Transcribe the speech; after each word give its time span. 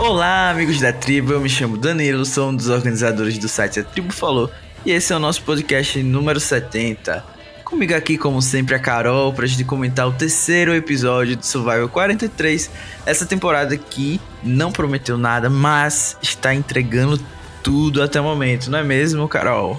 Olá, 0.00 0.48
amigos 0.48 0.80
da 0.80 0.94
tribo. 0.94 1.34
Eu 1.34 1.42
me 1.42 1.48
chamo 1.50 1.76
Danilo, 1.76 2.24
sou 2.24 2.48
um 2.48 2.56
dos 2.56 2.70
organizadores 2.70 3.36
do 3.36 3.46
site 3.46 3.80
A 3.80 3.84
Tribo 3.84 4.10
Falou 4.10 4.50
e 4.84 4.92
esse 4.92 5.12
é 5.12 5.16
o 5.16 5.18
nosso 5.18 5.42
podcast 5.42 6.02
número 6.02 6.40
70. 6.40 7.22
Comigo 7.62 7.94
aqui, 7.94 8.16
como 8.16 8.40
sempre, 8.40 8.74
a 8.74 8.78
Carol 8.78 9.30
pra 9.30 9.46
gente 9.46 9.62
comentar 9.62 10.08
o 10.08 10.12
terceiro 10.12 10.74
episódio 10.74 11.36
de 11.36 11.46
Survival 11.46 11.86
43. 11.90 12.70
Essa 13.04 13.26
temporada 13.26 13.76
que 13.76 14.18
não 14.42 14.72
prometeu 14.72 15.18
nada, 15.18 15.50
mas 15.50 16.16
está 16.22 16.54
entregando 16.54 17.20
tudo 17.62 18.02
até 18.02 18.18
o 18.18 18.24
momento, 18.24 18.70
não 18.70 18.78
é 18.78 18.82
mesmo, 18.82 19.28
Carol? 19.28 19.78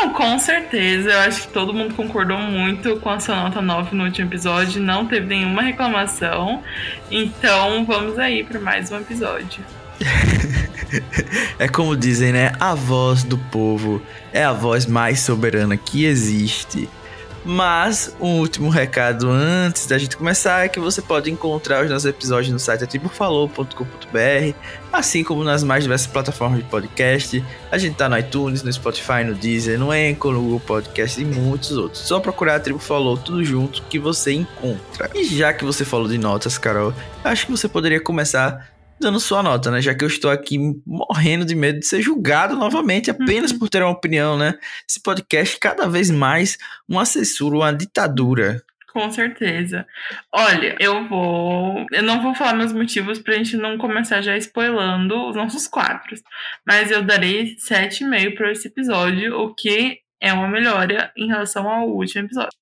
Não, 0.00 0.14
com 0.14 0.38
certeza. 0.38 1.10
Eu 1.10 1.18
acho 1.20 1.42
que 1.42 1.48
todo 1.48 1.74
mundo 1.74 1.94
concordou 1.94 2.38
muito 2.38 2.96
com 3.00 3.10
a 3.10 3.20
sua 3.20 3.36
nota 3.36 3.60
9 3.60 3.94
no 3.94 4.04
último 4.04 4.28
episódio. 4.28 4.82
Não 4.82 5.06
teve 5.06 5.26
nenhuma 5.26 5.60
reclamação. 5.60 6.62
Então 7.10 7.84
vamos 7.84 8.18
aí 8.18 8.42
para 8.42 8.58
mais 8.58 8.90
um 8.90 8.96
episódio. 8.96 9.62
é 11.58 11.68
como 11.68 11.94
dizem, 11.94 12.32
né? 12.32 12.52
A 12.58 12.74
voz 12.74 13.22
do 13.22 13.36
povo 13.36 14.00
é 14.32 14.42
a 14.42 14.54
voz 14.54 14.86
mais 14.86 15.20
soberana 15.20 15.76
que 15.76 16.06
existe. 16.06 16.88
Mas 17.44 18.14
um 18.20 18.38
último 18.38 18.68
recado 18.68 19.30
antes 19.30 19.86
da 19.86 19.96
gente 19.96 20.16
começar 20.16 20.64
é 20.64 20.68
que 20.68 20.78
você 20.78 21.00
pode 21.00 21.30
encontrar 21.30 21.82
os 21.82 21.90
nossos 21.90 22.04
episódios 22.04 22.52
no 22.52 22.58
site 22.58 22.84
atribufalou.com.br, 22.84 24.54
assim 24.92 25.24
como 25.24 25.42
nas 25.42 25.62
mais 25.62 25.82
diversas 25.82 26.06
plataformas 26.06 26.58
de 26.58 26.66
podcast. 26.66 27.42
A 27.70 27.78
gente 27.78 27.96
tá 27.96 28.08
no 28.08 28.18
iTunes, 28.18 28.62
no 28.62 28.70
Spotify, 28.72 29.24
no 29.24 29.34
Deezer, 29.34 29.78
no 29.78 29.90
Anchor, 29.90 30.32
no 30.32 30.42
Google 30.42 30.60
Podcast 30.60 31.20
e 31.20 31.24
muitos 31.24 31.72
outros. 31.72 32.02
Só 32.02 32.20
procurar 32.20 32.56
a 32.56 32.60
Tribo 32.60 32.78
Falou 32.78 33.16
tudo 33.16 33.42
junto 33.42 33.82
que 33.84 33.98
você 33.98 34.32
encontra. 34.32 35.10
E 35.14 35.24
já 35.24 35.52
que 35.52 35.64
você 35.64 35.84
falou 35.84 36.08
de 36.08 36.18
notas, 36.18 36.58
Carol, 36.58 36.92
acho 37.24 37.46
que 37.46 37.52
você 37.52 37.68
poderia 37.68 38.00
começar 38.00 38.68
dando 39.00 39.18
sua 39.18 39.42
nota, 39.42 39.70
né? 39.70 39.80
Já 39.80 39.94
que 39.94 40.04
eu 40.04 40.08
estou 40.08 40.30
aqui 40.30 40.58
morrendo 40.86 41.44
de 41.44 41.54
medo 41.54 41.80
de 41.80 41.86
ser 41.86 42.02
julgado 42.02 42.54
novamente 42.54 43.10
apenas 43.10 43.50
uhum. 43.50 43.58
por 43.58 43.68
ter 43.68 43.82
uma 43.82 43.90
opinião, 43.90 44.36
né? 44.36 44.54
Esse 44.88 45.00
podcast 45.02 45.58
cada 45.58 45.88
vez 45.88 46.10
mais 46.10 46.58
uma 46.88 47.04
censura, 47.04 47.56
uma 47.56 47.72
ditadura. 47.72 48.62
Com 48.92 49.10
certeza. 49.10 49.86
Olha, 50.32 50.76
eu 50.80 51.06
vou. 51.08 51.86
Eu 51.92 52.02
não 52.02 52.20
vou 52.22 52.34
falar 52.34 52.54
meus 52.54 52.72
motivos 52.72 53.20
pra 53.20 53.34
gente 53.34 53.56
não 53.56 53.78
começar 53.78 54.20
já 54.20 54.36
spoilando 54.36 55.28
os 55.28 55.36
nossos 55.36 55.68
quadros. 55.68 56.20
Mas 56.66 56.90
eu 56.90 57.02
darei 57.02 57.54
7,5 57.56 58.34
para 58.34 58.50
esse 58.50 58.66
episódio, 58.66 59.38
o 59.38 59.54
que 59.54 60.00
é 60.20 60.32
uma 60.32 60.48
melhora 60.48 61.12
em 61.16 61.28
relação 61.28 61.68
ao 61.68 61.88
último 61.88 62.26
episódio. 62.26 62.59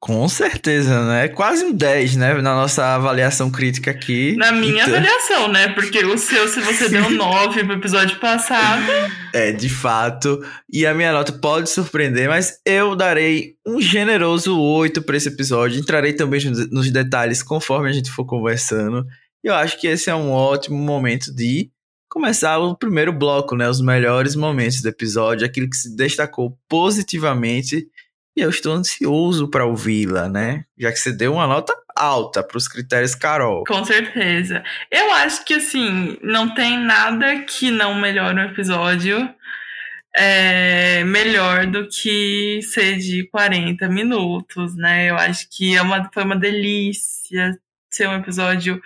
Com 0.00 0.28
certeza, 0.28 1.06
né? 1.06 1.28
Quase 1.28 1.64
um 1.64 1.72
10, 1.72 2.16
né? 2.16 2.34
Na 2.34 2.54
nossa 2.54 2.94
avaliação 2.94 3.50
crítica 3.50 3.90
aqui. 3.90 4.34
Na 4.36 4.50
minha 4.50 4.82
então... 4.82 4.94
avaliação, 4.94 5.48
né? 5.48 5.68
Porque 5.68 6.04
o 6.04 6.16
seu, 6.16 6.48
se 6.48 6.60
você 6.60 6.88
deu 6.88 7.10
9 7.10 7.64
pro 7.64 7.74
episódio 7.74 8.18
passado. 8.18 8.90
É, 9.32 9.52
de 9.52 9.68
fato. 9.68 10.42
E 10.72 10.86
a 10.86 10.94
minha 10.94 11.12
nota 11.12 11.32
pode 11.32 11.70
surpreender, 11.70 12.28
mas 12.28 12.58
eu 12.64 12.96
darei 12.96 13.54
um 13.66 13.80
generoso 13.80 14.58
8 14.58 15.02
para 15.02 15.16
esse 15.16 15.28
episódio. 15.28 15.78
Entrarei 15.78 16.12
também 16.12 16.40
nos 16.72 16.90
detalhes 16.90 17.42
conforme 17.42 17.88
a 17.90 17.92
gente 17.92 18.10
for 18.10 18.24
conversando. 18.24 19.06
E 19.44 19.48
eu 19.48 19.54
acho 19.54 19.78
que 19.78 19.86
esse 19.86 20.10
é 20.10 20.14
um 20.14 20.32
ótimo 20.32 20.78
momento 20.78 21.32
de 21.32 21.70
começar 22.08 22.58
o 22.58 22.76
primeiro 22.76 23.12
bloco, 23.12 23.54
né? 23.54 23.68
Os 23.68 23.80
melhores 23.80 24.34
momentos 24.34 24.80
do 24.80 24.88
episódio, 24.88 25.46
aquilo 25.46 25.68
que 25.68 25.76
se 25.76 25.94
destacou 25.94 26.58
positivamente 26.68 27.86
e 28.38 28.42
eu 28.42 28.50
estou 28.50 28.72
ansioso 28.72 29.50
para 29.50 29.66
ouvi-la, 29.66 30.28
né? 30.28 30.64
Já 30.78 30.92
que 30.92 30.98
você 30.98 31.12
deu 31.12 31.34
uma 31.34 31.46
nota 31.46 31.74
alta 31.96 32.40
para 32.42 32.56
os 32.56 32.68
critérios 32.68 33.14
Carol. 33.16 33.64
Com 33.66 33.84
certeza. 33.84 34.62
Eu 34.90 35.12
acho 35.14 35.44
que, 35.44 35.54
assim, 35.54 36.16
não 36.22 36.54
tem 36.54 36.78
nada 36.78 37.40
que 37.40 37.70
não 37.72 37.96
melhore 37.96 38.38
um 38.38 38.44
episódio 38.44 39.28
é, 40.16 41.02
melhor 41.02 41.66
do 41.66 41.88
que 41.88 42.60
ser 42.62 42.96
de 42.98 43.28
40 43.28 43.88
minutos, 43.88 44.76
né? 44.76 45.10
Eu 45.10 45.16
acho 45.16 45.48
que 45.50 45.76
é 45.76 45.82
uma, 45.82 46.08
foi 46.14 46.22
uma 46.22 46.36
delícia 46.36 47.58
ser 47.90 48.08
um 48.08 48.14
episódio 48.14 48.80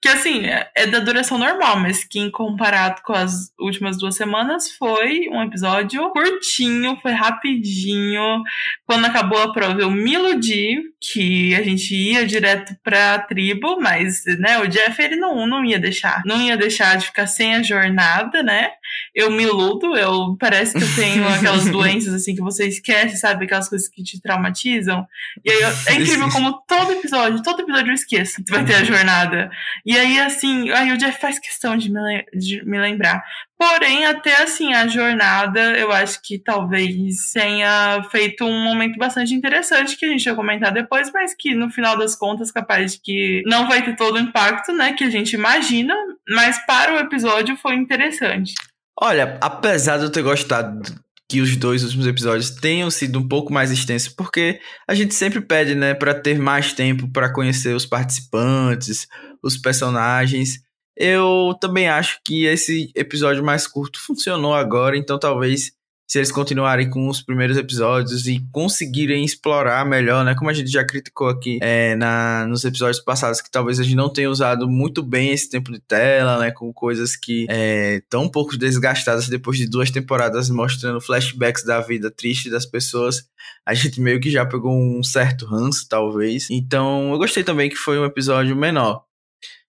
que 0.00 0.08
assim, 0.08 0.46
é, 0.46 0.70
é 0.74 0.86
da 0.86 0.98
duração 0.98 1.36
normal, 1.36 1.78
mas 1.78 2.04
que 2.04 2.18
em 2.18 2.30
comparado 2.30 3.02
com 3.02 3.12
as 3.12 3.52
últimas 3.58 3.98
duas 3.98 4.16
semanas 4.16 4.70
foi 4.72 5.28
um 5.28 5.42
episódio 5.42 6.10
curtinho, 6.10 6.98
foi 7.02 7.12
rapidinho. 7.12 8.42
Quando 8.86 9.04
acabou 9.04 9.42
a 9.42 9.52
prova, 9.52 9.80
eu 9.80 9.90
me 9.90 10.14
iludi 10.14 10.78
que 11.00 11.54
a 11.54 11.62
gente 11.62 11.94
ia 11.94 12.26
direto 12.26 12.74
pra 12.82 13.18
tribo, 13.18 13.80
mas, 13.80 14.24
né, 14.38 14.58
o 14.58 14.66
Jeff, 14.66 15.00
ele 15.02 15.16
não, 15.16 15.46
não 15.46 15.64
ia 15.64 15.78
deixar. 15.78 16.22
Não 16.24 16.40
ia 16.40 16.56
deixar 16.56 16.96
de 16.96 17.06
ficar 17.06 17.26
sem 17.26 17.54
a 17.54 17.62
jornada, 17.62 18.42
né? 18.42 18.70
Eu 19.14 19.30
me 19.30 19.44
iludo, 19.44 19.96
eu, 19.96 20.36
parece 20.38 20.76
que 20.78 20.84
eu 20.84 20.94
tenho 20.94 21.26
aquelas 21.28 21.68
doenças, 21.70 22.14
assim, 22.14 22.34
que 22.34 22.40
você 22.40 22.66
esquece, 22.66 23.16
sabe? 23.16 23.44
Aquelas 23.44 23.68
coisas 23.68 23.88
que 23.88 24.02
te 24.02 24.20
traumatizam. 24.20 25.06
E 25.44 25.50
aí, 25.50 25.62
é 25.86 25.94
incrível 25.94 26.28
como 26.30 26.60
todo 26.66 26.92
episódio, 26.92 27.42
todo 27.42 27.62
episódio 27.62 27.90
eu 27.90 27.94
esqueço 27.94 28.42
que 28.42 28.50
vai 28.50 28.64
ter 28.64 28.74
a 28.74 28.84
jornada. 28.84 29.50
E 29.84 29.96
aí, 29.96 30.18
assim, 30.20 30.70
aí 30.70 30.92
o 30.92 30.98
Jeff 30.98 31.20
faz 31.20 31.38
questão 31.38 31.76
de 31.76 31.90
me, 31.90 32.24
de 32.32 32.64
me 32.64 32.78
lembrar. 32.78 33.22
Porém, 33.58 34.06
até 34.06 34.42
assim, 34.42 34.72
a 34.72 34.88
jornada, 34.88 35.60
eu 35.78 35.92
acho 35.92 36.20
que 36.22 36.38
talvez 36.38 37.30
tenha 37.32 38.02
feito 38.10 38.44
um 38.44 38.64
momento 38.64 38.96
bastante 38.96 39.34
interessante 39.34 39.96
que 39.96 40.06
a 40.06 40.08
gente 40.08 40.24
vai 40.24 40.34
comentar 40.34 40.72
depois, 40.72 41.12
mas 41.12 41.34
que 41.34 41.54
no 41.54 41.68
final 41.68 41.98
das 41.98 42.16
contas, 42.16 42.50
capaz 42.50 42.94
de 42.94 43.00
que 43.02 43.42
não 43.46 43.68
vai 43.68 43.84
ter 43.84 43.96
todo 43.96 44.16
o 44.16 44.20
impacto, 44.20 44.72
né, 44.72 44.94
que 44.94 45.04
a 45.04 45.10
gente 45.10 45.34
imagina, 45.34 45.94
mas 46.28 46.58
para 46.64 46.94
o 46.94 46.98
episódio 46.98 47.54
foi 47.56 47.74
interessante. 47.74 48.54
Olha, 48.98 49.38
apesar 49.42 49.98
de 49.98 50.04
eu 50.04 50.10
ter 50.10 50.22
gostado 50.22 50.82
que 51.30 51.40
os 51.40 51.56
dois 51.56 51.84
últimos 51.84 52.08
episódios 52.08 52.50
tenham 52.50 52.90
sido 52.90 53.20
um 53.20 53.28
pouco 53.28 53.52
mais 53.52 53.70
extensos, 53.70 54.08
porque 54.08 54.58
a 54.88 54.94
gente 54.94 55.14
sempre 55.14 55.40
pede, 55.40 55.76
né, 55.76 55.94
para 55.94 56.12
ter 56.12 56.40
mais 56.40 56.72
tempo 56.72 57.06
para 57.08 57.32
conhecer 57.32 57.72
os 57.72 57.86
participantes, 57.86 59.06
os 59.42 59.56
personagens. 59.56 60.60
Eu 60.96 61.54
também 61.60 61.88
acho 61.88 62.20
que 62.24 62.44
esse 62.44 62.90
episódio 62.94 63.44
mais 63.44 63.66
curto 63.66 64.00
funcionou 64.00 64.54
agora, 64.54 64.96
então 64.96 65.18
talvez 65.18 65.72
se 66.10 66.18
eles 66.18 66.32
continuarem 66.32 66.90
com 66.90 67.06
os 67.08 67.22
primeiros 67.22 67.56
episódios 67.56 68.26
e 68.26 68.44
conseguirem 68.50 69.24
explorar 69.24 69.86
melhor, 69.86 70.24
né? 70.24 70.34
Como 70.34 70.50
a 70.50 70.52
gente 70.52 70.68
já 70.68 70.84
criticou 70.84 71.28
aqui 71.28 71.60
é, 71.62 71.94
na, 71.94 72.48
nos 72.48 72.64
episódios 72.64 72.98
passados, 72.98 73.40
que 73.40 73.48
talvez 73.48 73.78
a 73.78 73.84
gente 73.84 73.94
não 73.94 74.12
tenha 74.12 74.28
usado 74.28 74.68
muito 74.68 75.04
bem 75.04 75.30
esse 75.30 75.48
tempo 75.48 75.70
de 75.70 75.78
tela, 75.78 76.36
né? 76.40 76.50
Com 76.50 76.72
coisas 76.72 77.14
que 77.14 77.46
é, 77.48 78.02
um 78.16 78.28
pouco 78.28 78.56
desgastadas 78.56 79.28
depois 79.28 79.56
de 79.56 79.68
duas 79.68 79.88
temporadas 79.92 80.50
mostrando 80.50 81.00
flashbacks 81.00 81.64
da 81.64 81.80
vida 81.80 82.10
triste 82.10 82.50
das 82.50 82.66
pessoas. 82.66 83.24
A 83.64 83.72
gente 83.72 84.00
meio 84.00 84.18
que 84.18 84.32
já 84.32 84.44
pegou 84.44 84.76
um 84.76 85.04
certo 85.04 85.46
ranço, 85.46 85.86
talvez. 85.88 86.48
Então, 86.50 87.12
eu 87.12 87.18
gostei 87.18 87.44
também 87.44 87.70
que 87.70 87.76
foi 87.76 88.00
um 88.00 88.04
episódio 88.04 88.56
menor. 88.56 89.04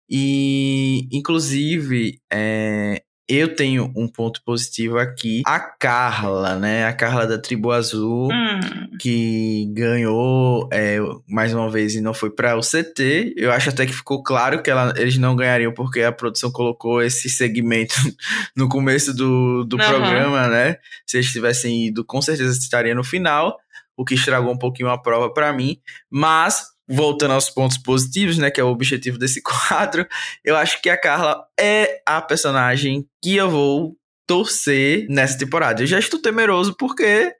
E, 0.08 1.08
inclusive, 1.10 2.20
é, 2.32 3.02
eu 3.26 3.54
tenho 3.54 3.90
um 3.96 4.06
ponto 4.06 4.42
positivo 4.44 4.98
aqui. 4.98 5.42
A 5.46 5.58
Carla, 5.58 6.56
né? 6.56 6.84
A 6.86 6.92
Carla 6.92 7.26
da 7.26 7.38
Tribo 7.38 7.72
Azul, 7.72 8.28
hum. 8.30 8.96
que 9.00 9.66
ganhou 9.72 10.68
é, 10.70 10.98
mais 11.26 11.54
uma 11.54 11.70
vez 11.70 11.94
e 11.94 12.02
não 12.02 12.12
foi 12.12 12.30
para 12.30 12.54
o 12.56 12.60
CT. 12.60 13.32
Eu 13.36 13.50
acho 13.50 13.70
até 13.70 13.86
que 13.86 13.94
ficou 13.94 14.22
claro 14.22 14.62
que 14.62 14.70
ela, 14.70 14.92
eles 14.96 15.16
não 15.16 15.34
ganhariam 15.34 15.72
porque 15.72 16.02
a 16.02 16.12
produção 16.12 16.52
colocou 16.52 17.00
esse 17.02 17.30
segmento 17.30 17.94
no 18.54 18.68
começo 18.68 19.14
do, 19.14 19.64
do 19.64 19.76
uhum. 19.76 19.88
programa, 19.88 20.48
né? 20.48 20.76
Se 21.06 21.16
eles 21.16 21.32
tivessem 21.32 21.86
ido, 21.86 22.04
com 22.04 22.20
certeza 22.20 22.58
estaria 22.58 22.94
no 22.94 23.04
final. 23.04 23.56
O 23.96 24.04
que 24.04 24.14
estragou 24.14 24.52
um 24.52 24.58
pouquinho 24.58 24.90
a 24.90 24.98
prova 24.98 25.32
para 25.32 25.52
mim. 25.52 25.78
Mas 26.10 26.73
voltando 26.88 27.32
aos 27.32 27.48
pontos 27.50 27.78
positivos, 27.78 28.38
né, 28.38 28.50
que 28.50 28.60
é 28.60 28.64
o 28.64 28.68
objetivo 28.68 29.18
desse 29.18 29.40
quadro, 29.42 30.06
eu 30.44 30.56
acho 30.56 30.80
que 30.82 30.90
a 30.90 31.00
Carla 31.00 31.44
é 31.58 32.02
a 32.06 32.20
personagem 32.20 33.06
que 33.22 33.36
eu 33.36 33.50
vou 33.50 33.96
torcer 34.26 35.06
nessa 35.08 35.38
temporada. 35.38 35.82
Eu 35.82 35.86
já 35.86 35.98
estou 35.98 36.20
temeroso 36.20 36.74
porque 36.76 37.32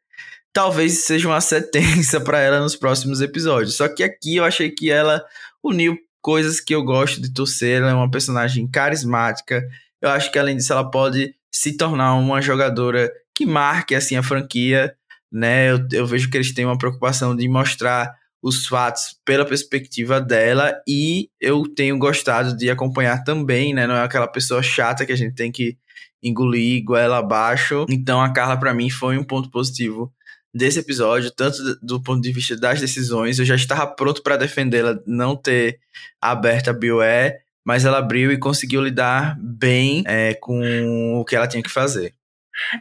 talvez 0.53 1.05
seja 1.05 1.29
uma 1.29 1.41
sentença 1.41 2.21
para 2.21 2.41
ela 2.41 2.61
nos 2.61 2.77
próximos 2.77 3.21
episódios. 3.21 3.77
Só 3.77 3.89
que 3.89 4.03
aqui 4.03 4.37
eu 4.37 4.45
achei 4.45 4.71
que 4.71 4.91
ela 4.91 5.25
uniu 5.63 5.99
coisas 6.23 6.61
que 6.61 6.75
eu 6.75 6.83
gosto 6.83 7.21
de 7.21 7.33
torcer. 7.33 7.83
Ela 7.83 7.91
é 7.91 7.95
uma 7.95 8.11
personagem 8.11 8.67
carismática. 8.71 9.63
Eu 10.01 10.11
acho 10.11 10.31
que 10.31 10.39
além 10.39 10.57
disso 10.57 10.73
ela 10.73 10.91
pode 10.91 11.35
se 11.53 11.77
tornar 11.77 12.15
uma 12.15 12.41
jogadora 12.41 13.13
que 13.35 13.45
marque 13.45 13.95
assim 13.95 14.17
a 14.17 14.23
franquia, 14.23 14.95
né? 15.31 15.71
Eu, 15.71 15.87
eu 15.93 16.07
vejo 16.07 16.31
que 16.31 16.37
eles 16.37 16.55
têm 16.55 16.65
uma 16.65 16.79
preocupação 16.79 17.35
de 17.35 17.49
mostrar 17.49 18.15
os 18.45 18.67
fatos 18.67 19.19
pela 19.25 19.47
perspectiva 19.47 20.21
dela 20.21 20.75
e 20.87 21.31
eu 21.41 21.63
tenho 21.67 21.97
gostado 21.97 22.55
de 22.55 22.69
acompanhar 22.69 23.25
também, 23.25 23.73
né? 23.73 23.87
Não 23.87 23.95
é 23.95 24.03
aquela 24.03 24.29
pessoa 24.29 24.63
chata 24.63 25.07
que 25.07 25.13
a 25.13 25.17
gente 25.17 25.35
tem 25.35 25.51
que 25.51 25.79
engolir 26.23 26.85
goela 26.85 27.17
abaixo. 27.17 27.87
Então 27.89 28.21
a 28.21 28.31
Carla 28.31 28.59
para 28.59 28.75
mim 28.75 28.91
foi 28.91 29.17
um 29.17 29.25
ponto 29.25 29.51
positivo 29.51 30.13
desse 30.55 30.79
episódio, 30.79 31.31
tanto 31.31 31.57
do 31.83 32.03
ponto 32.03 32.21
de 32.21 32.31
vista 32.33 32.55
das 32.55 32.81
decisões, 32.81 33.39
eu 33.39 33.47
já 33.47 33.57
estava 33.57 33.87
pronto 33.87 34.23
para 34.23 34.37
defendê-la 34.37 35.01
não 35.07 35.35
ter 35.35 35.81
aberto 36.21 36.69
a 36.69 36.73
BioE, 36.73 37.33
mas 37.67 37.87
ela 37.87 37.99
abriu 37.99 38.31
e 38.31 38.39
conseguiu 38.39 38.83
lidar 38.83 39.37
bem 39.41 40.05
é, 40.07 40.35
com 40.35 41.19
o 41.19 41.25
que 41.25 41.35
ela 41.35 41.49
tinha 41.49 41.63
que 41.63 41.71
fazer. 41.71 42.15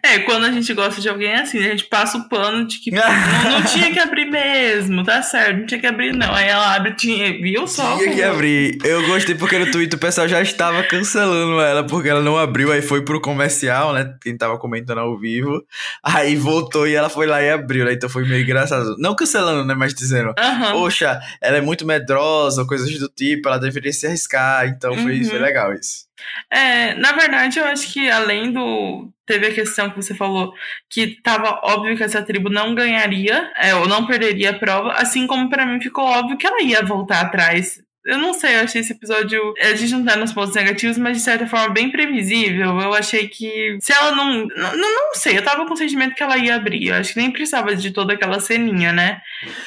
É, 0.03 0.19
quando 0.19 0.45
a 0.45 0.51
gente 0.51 0.71
gosta 0.73 1.01
de 1.01 1.09
alguém 1.09 1.33
assim, 1.33 1.57
a 1.57 1.69
gente 1.69 1.85
passa 1.85 2.17
o 2.17 2.29
pano 2.29 2.67
de 2.67 2.79
que 2.79 2.91
não, 2.91 3.01
não, 3.01 3.63
tinha 3.73 3.91
que 3.91 3.99
abrir 3.99 4.25
mesmo, 4.25 5.03
tá 5.03 5.21
certo, 5.21 5.57
não 5.57 5.65
tinha 5.65 5.79
que 5.79 5.87
abrir 5.87 6.13
não. 6.15 6.33
Aí 6.33 6.47
ela 6.47 6.75
abre, 6.75 6.95
tinha, 6.95 7.31
viu 7.33 7.67
só? 7.67 7.97
Tinha 7.97 8.13
que 8.13 8.21
abrir. 8.21 8.77
Eu 8.83 9.05
gostei 9.07 9.33
porque 9.33 9.57
no 9.57 9.71
Twitter 9.71 9.97
o 9.97 9.99
pessoal 10.01 10.27
já 10.27 10.41
estava 10.41 10.83
cancelando 10.83 11.59
ela 11.59 11.83
porque 11.83 12.07
ela 12.07 12.21
não 12.21 12.37
abriu, 12.37 12.71
aí 12.71 12.81
foi 12.81 13.03
pro 13.03 13.19
comercial, 13.19 13.93
né? 13.93 14.13
Quem 14.21 14.37
tava 14.37 14.59
comentando 14.59 14.99
ao 14.99 15.17
vivo. 15.17 15.63
Aí 16.03 16.35
voltou 16.35 16.87
e 16.87 16.93
ela 16.93 17.09
foi 17.09 17.25
lá 17.25 17.41
e 17.41 17.49
abriu, 17.49 17.85
né? 17.85 17.93
Então 17.93 18.09
foi 18.09 18.27
meio 18.27 18.43
engraçado. 18.43 18.95
Não 18.99 19.15
cancelando, 19.15 19.65
né? 19.65 19.73
Mas 19.73 19.93
dizendo, 19.93 20.33
uhum. 20.37 20.71
poxa, 20.73 21.19
ela 21.41 21.57
é 21.57 21.61
muito 21.61 21.85
medrosa, 21.85 22.65
coisas 22.65 22.91
do 22.99 23.09
tipo, 23.09 23.47
ela 23.47 23.57
deveria 23.57 23.91
se 23.91 24.05
arriscar. 24.05 24.67
Então 24.67 24.95
foi, 24.97 25.19
uhum. 25.19 25.25
foi 25.25 25.39
legal 25.39 25.73
isso. 25.73 26.12
É, 26.49 26.93
na 26.95 27.11
verdade, 27.13 27.59
eu 27.59 27.65
acho 27.65 27.91
que 27.91 28.09
além 28.09 28.51
do. 28.51 29.09
Teve 29.25 29.47
a 29.47 29.53
questão 29.53 29.89
que 29.89 29.95
você 29.95 30.13
falou 30.13 30.53
que 30.89 31.21
tava 31.21 31.61
óbvio 31.63 31.95
que 31.95 32.03
essa 32.03 32.21
tribo 32.21 32.49
não 32.49 32.75
ganharia, 32.75 33.51
é, 33.55 33.73
ou 33.73 33.87
não 33.87 34.05
perderia 34.05 34.49
a 34.49 34.59
prova, 34.59 34.91
assim 34.93 35.25
como 35.25 35.49
para 35.49 35.65
mim 35.65 35.79
ficou 35.79 36.03
óbvio 36.03 36.37
que 36.37 36.45
ela 36.45 36.61
ia 36.61 36.83
voltar 36.83 37.21
atrás 37.21 37.81
eu 38.05 38.17
não 38.17 38.33
sei, 38.33 38.55
eu 38.55 38.61
achei 38.61 38.81
esse 38.81 38.91
episódio. 38.91 39.53
A 39.61 39.75
gente 39.75 39.93
não 39.93 40.03
tá 40.03 40.17
nos 40.17 40.33
pontos 40.33 40.53
negativos, 40.53 40.97
mas 40.97 41.17
de 41.17 41.23
certa 41.23 41.47
forma 41.47 41.69
bem 41.69 41.89
previsível. 41.89 42.79
Eu 42.79 42.93
achei 42.93 43.29
que. 43.29 43.77
Se 43.79 43.93
ela 43.93 44.11
não. 44.13 44.45
Não, 44.45 44.77
não 44.77 45.15
sei, 45.15 45.37
eu 45.37 45.43
tava 45.43 45.65
com 45.65 45.73
o 45.73 45.77
sentimento 45.77 46.13
que 46.13 46.21
ela 46.21 46.37
ia 46.37 46.55
abrir. 46.55 46.87
Eu 46.87 46.95
acho 46.95 47.13
que 47.13 47.19
nem 47.19 47.31
precisava 47.31 47.73
de 47.75 47.91
toda 47.91 48.13
aquela 48.13 48.41
ceninha, 48.41 48.91
né? 48.91 49.21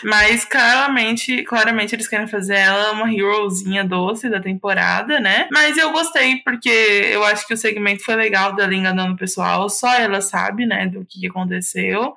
Mas 0.04 0.44
claramente, 0.44 1.42
claramente 1.44 1.94
eles 1.94 2.08
querem 2.08 2.26
fazer 2.26 2.56
ela 2.56 2.92
uma 2.92 3.12
herozinha 3.12 3.82
doce 3.82 4.28
da 4.28 4.40
temporada, 4.40 5.18
né? 5.18 5.48
Mas 5.50 5.78
eu 5.78 5.90
gostei, 5.90 6.36
porque 6.44 6.68
eu 6.68 7.24
acho 7.24 7.46
que 7.46 7.54
o 7.54 7.56
segmento 7.56 8.04
foi 8.04 8.16
legal 8.16 8.54
dela 8.54 8.74
enganando 8.74 9.14
o 9.14 9.18
pessoal. 9.18 9.70
Só 9.70 9.94
ela 9.94 10.20
sabe, 10.20 10.66
né, 10.66 10.86
do 10.86 11.06
que 11.08 11.26
aconteceu. 11.26 12.14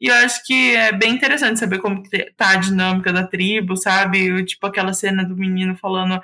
E 0.00 0.08
eu 0.08 0.14
acho 0.14 0.44
que 0.44 0.74
é 0.74 0.92
bem 0.92 1.12
interessante 1.12 1.60
saber 1.60 1.78
como 1.78 2.02
tá 2.36 2.50
a 2.50 2.56
dinâmica 2.56 3.12
da 3.12 3.26
tribo, 3.26 3.76
sabe? 3.76 4.44
Tipo 4.44 4.66
aquela 4.66 4.94
cena 4.94 5.24
do 5.24 5.36
menino 5.36 5.76
falando: 5.76 6.20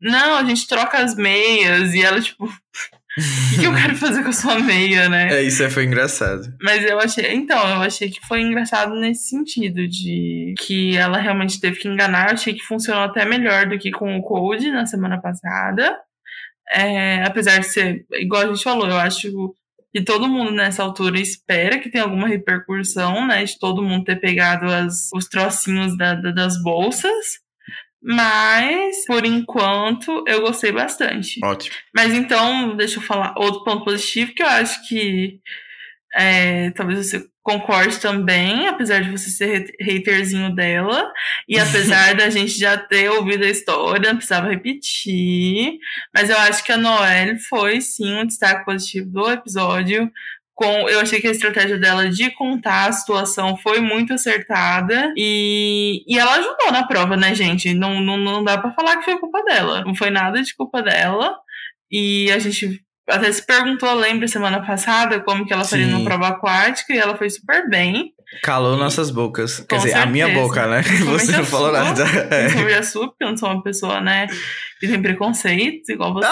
Não, 0.00 0.36
a 0.38 0.44
gente 0.44 0.66
troca 0.66 0.98
as 0.98 1.14
meias. 1.14 1.92
E 1.92 2.02
ela, 2.02 2.20
tipo, 2.20 2.46
o 3.56 3.60
que 3.60 3.66
eu 3.66 3.74
quero 3.74 3.94
fazer 3.96 4.22
com 4.22 4.30
a 4.30 4.32
sua 4.32 4.58
meia, 4.58 5.08
né? 5.10 5.40
É, 5.40 5.42
isso 5.42 5.62
aí 5.62 5.70
foi 5.70 5.84
engraçado. 5.84 6.52
Mas 6.62 6.82
eu 6.84 6.98
achei. 6.98 7.32
Então, 7.34 7.58
eu 7.58 7.82
achei 7.82 8.08
que 8.08 8.26
foi 8.26 8.40
engraçado 8.40 8.94
nesse 8.94 9.28
sentido, 9.28 9.86
de 9.86 10.54
que 10.58 10.96
ela 10.96 11.18
realmente 11.18 11.60
teve 11.60 11.78
que 11.78 11.88
enganar. 11.88 12.28
Eu 12.28 12.34
achei 12.34 12.54
que 12.54 12.64
funcionou 12.64 13.04
até 13.04 13.26
melhor 13.26 13.66
do 13.68 13.78
que 13.78 13.90
com 13.90 14.16
o 14.16 14.22
Code 14.22 14.70
na 14.70 14.86
semana 14.86 15.20
passada. 15.20 15.98
É, 16.70 17.24
apesar 17.24 17.58
de 17.58 17.66
ser, 17.66 18.06
igual 18.12 18.42
a 18.42 18.46
gente 18.46 18.62
falou, 18.62 18.88
eu 18.88 18.98
acho 18.98 19.54
e 19.94 20.02
todo 20.02 20.28
mundo 20.28 20.52
nessa 20.52 20.82
altura 20.82 21.18
espera 21.18 21.78
que 21.78 21.90
tenha 21.90 22.04
alguma 22.04 22.28
repercussão, 22.28 23.26
né? 23.26 23.44
De 23.44 23.58
todo 23.58 23.82
mundo 23.82 24.04
ter 24.04 24.16
pegado 24.16 24.66
as, 24.66 25.08
os 25.14 25.26
trocinhos 25.28 25.96
da, 25.96 26.14
da, 26.14 26.30
das 26.30 26.62
bolsas. 26.62 27.40
Mas, 28.00 29.04
por 29.06 29.24
enquanto, 29.24 30.24
eu 30.26 30.42
gostei 30.42 30.70
bastante. 30.70 31.40
Ótimo. 31.42 31.74
Mas 31.94 32.14
então, 32.14 32.76
deixa 32.76 32.98
eu 32.98 33.02
falar 33.02 33.34
outro 33.36 33.64
ponto 33.64 33.84
positivo 33.84 34.34
que 34.34 34.42
eu 34.42 34.46
acho 34.46 34.86
que 34.88 35.40
é, 36.14 36.70
talvez 36.70 37.06
você 37.06 37.26
concorde 37.48 37.98
também, 37.98 38.68
apesar 38.68 39.00
de 39.00 39.10
você 39.10 39.30
ser 39.30 39.74
haterzinho 39.80 40.54
dela, 40.54 41.10
e 41.48 41.58
apesar 41.58 42.14
da 42.14 42.28
gente 42.28 42.58
já 42.58 42.76
ter 42.76 43.08
ouvido 43.10 43.42
a 43.42 43.48
história, 43.48 44.10
não 44.10 44.18
precisava 44.18 44.50
repetir, 44.50 45.78
mas 46.14 46.28
eu 46.28 46.36
acho 46.36 46.62
que 46.62 46.72
a 46.72 46.76
Noelle 46.76 47.38
foi 47.38 47.80
sim 47.80 48.14
um 48.16 48.26
destaque 48.26 48.66
positivo 48.66 49.08
do 49.10 49.30
episódio. 49.30 50.10
Com, 50.54 50.88
eu 50.88 51.00
achei 51.00 51.20
que 51.20 51.28
a 51.28 51.30
estratégia 51.30 51.78
dela 51.78 52.10
de 52.10 52.30
contar 52.32 52.88
a 52.88 52.92
situação 52.92 53.56
foi 53.56 53.80
muito 53.80 54.12
acertada 54.12 55.14
e, 55.16 56.04
e 56.06 56.18
ela 56.18 56.34
ajudou 56.34 56.72
na 56.72 56.86
prova, 56.86 57.16
né, 57.16 57.34
gente? 57.34 57.72
Não, 57.72 58.00
não, 58.00 58.18
não 58.18 58.44
dá 58.44 58.58
para 58.58 58.72
falar 58.72 58.96
que 58.96 59.04
foi 59.04 59.18
culpa 59.18 59.42
dela. 59.44 59.84
Não 59.84 59.94
foi 59.94 60.10
nada 60.10 60.42
de 60.42 60.54
culpa 60.54 60.82
dela. 60.82 61.38
E 61.90 62.30
a 62.32 62.40
gente 62.40 62.82
até 63.08 63.32
se 63.32 63.44
perguntou, 63.44 63.92
lembra, 63.94 64.28
semana 64.28 64.64
passada, 64.64 65.20
como 65.20 65.46
que 65.46 65.52
ela 65.52 65.64
faria 65.64 65.86
numa 65.86 66.04
prova 66.04 66.28
aquática, 66.28 66.92
e 66.92 66.98
ela 66.98 67.16
foi 67.16 67.30
super 67.30 67.68
bem. 67.68 68.12
Calou 68.42 68.76
e, 68.76 68.78
nossas 68.78 69.10
bocas. 69.10 69.60
Quer 69.60 69.76
dizer, 69.76 69.88
certeza. 69.88 70.06
a 70.06 70.10
minha 70.10 70.28
boca, 70.28 70.66
né? 70.66 70.82
Você 70.82 71.32
não 71.32 71.44
falou 71.44 71.70
sua, 71.70 71.84
nada. 71.84 72.04
Principalmente 72.04 72.74
a 72.74 72.82
sua, 72.82 73.08
porque 73.08 73.24
eu 73.24 73.30
não 73.30 73.36
sou 73.36 73.50
uma 73.50 73.62
pessoa, 73.62 74.00
né, 74.00 74.26
que 74.78 74.86
tem 74.86 75.00
preconceitos, 75.00 75.88
igual 75.88 76.12
você. 76.12 76.28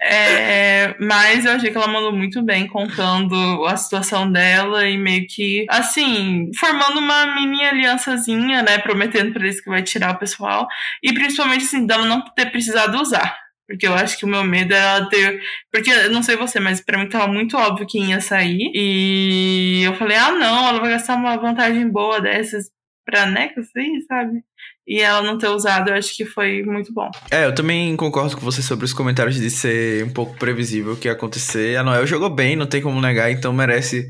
é, 0.00 0.94
mas 1.00 1.44
eu 1.44 1.52
achei 1.52 1.70
que 1.70 1.76
ela 1.76 1.88
mandou 1.88 2.12
muito 2.12 2.40
bem, 2.42 2.68
contando 2.68 3.64
a 3.66 3.76
situação 3.76 4.30
dela 4.30 4.86
e 4.86 4.96
meio 4.96 5.26
que, 5.26 5.66
assim, 5.68 6.50
formando 6.58 6.98
uma 7.00 7.34
mini 7.34 7.64
aliançazinha, 7.64 8.62
né, 8.62 8.78
prometendo 8.78 9.32
pra 9.32 9.42
eles 9.42 9.60
que 9.60 9.68
vai 9.68 9.82
tirar 9.82 10.14
o 10.14 10.18
pessoal. 10.18 10.68
E 11.02 11.12
principalmente, 11.12 11.64
assim, 11.64 11.84
dela 11.84 12.04
não 12.04 12.22
ter 12.22 12.46
precisado 12.46 13.00
usar. 13.00 13.47
Porque 13.68 13.86
eu 13.86 13.92
acho 13.92 14.16
que 14.16 14.24
o 14.24 14.28
meu 14.28 14.42
medo 14.42 14.72
era 14.72 15.06
ter. 15.10 15.42
Porque 15.70 15.90
eu 15.90 16.10
não 16.10 16.22
sei 16.22 16.36
você, 16.36 16.58
mas 16.58 16.80
pra 16.80 16.98
mim 16.98 17.06
tava 17.06 17.30
muito 17.30 17.54
óbvio 17.54 17.86
quem 17.86 18.10
ia 18.10 18.20
sair. 18.20 18.72
E 18.74 19.82
eu 19.84 19.94
falei, 19.94 20.16
ah, 20.16 20.32
não, 20.32 20.68
ela 20.68 20.80
vai 20.80 20.90
gastar 20.90 21.16
uma 21.16 21.36
vantagem 21.36 21.86
boa 21.86 22.18
dessas 22.18 22.70
pra 23.04 23.26
Neca, 23.26 23.60
assim, 23.60 24.00
sabe? 24.06 24.42
E 24.86 25.00
ela 25.02 25.20
não 25.20 25.36
ter 25.36 25.48
usado, 25.48 25.90
eu 25.90 25.94
acho 25.94 26.16
que 26.16 26.24
foi 26.24 26.62
muito 26.62 26.94
bom. 26.94 27.10
É, 27.30 27.44
eu 27.44 27.54
também 27.54 27.94
concordo 27.94 28.34
com 28.34 28.40
você 28.40 28.62
sobre 28.62 28.86
os 28.86 28.94
comentários 28.94 29.36
de 29.36 29.50
ser 29.50 30.02
um 30.02 30.12
pouco 30.12 30.38
previsível 30.38 30.94
o 30.94 30.96
que 30.96 31.08
ia 31.08 31.12
acontecer. 31.12 31.76
A 31.76 31.82
Noel 31.82 32.06
jogou 32.06 32.30
bem, 32.30 32.56
não 32.56 32.66
tem 32.66 32.80
como 32.80 33.00
negar, 33.02 33.30
então 33.30 33.52
merece 33.52 34.08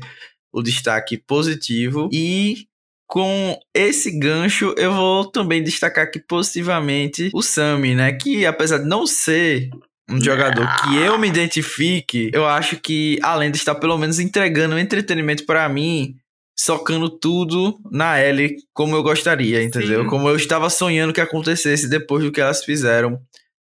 o 0.53 0.61
destaque 0.61 1.17
positivo. 1.17 2.09
E 2.13 2.68
com 3.09 3.59
esse 3.73 4.11
gancho, 4.11 4.75
eu 4.77 4.93
vou 4.93 5.25
também 5.25 5.63
destacar 5.63 6.03
aqui 6.03 6.19
positivamente 6.19 7.31
o 7.33 7.41
Sami, 7.41 7.95
né? 7.95 8.13
Que 8.13 8.45
apesar 8.45 8.77
de 8.77 8.85
não 8.85 9.07
ser 9.07 9.71
um 10.07 10.21
jogador 10.21 10.67
que 10.83 10.95
eu 10.95 11.17
me 11.17 11.27
identifique, 11.27 12.29
eu 12.31 12.45
acho 12.45 12.77
que 12.77 13.17
além 13.23 13.49
de 13.49 13.57
estar 13.57 13.73
pelo 13.73 13.97
menos 13.97 14.19
entregando 14.19 14.77
entretenimento 14.77 15.43
para 15.47 15.67
mim, 15.67 16.17
socando 16.57 17.09
tudo 17.09 17.79
na 17.91 18.23
Ellie 18.23 18.57
como 18.73 18.95
eu 18.95 19.01
gostaria, 19.01 19.63
entendeu? 19.63 20.03
Sim. 20.03 20.07
Como 20.07 20.29
eu 20.29 20.35
estava 20.35 20.69
sonhando 20.69 21.11
que 21.11 21.21
acontecesse 21.21 21.89
depois 21.89 22.23
do 22.23 22.31
que 22.31 22.39
elas 22.39 22.63
fizeram 22.63 23.19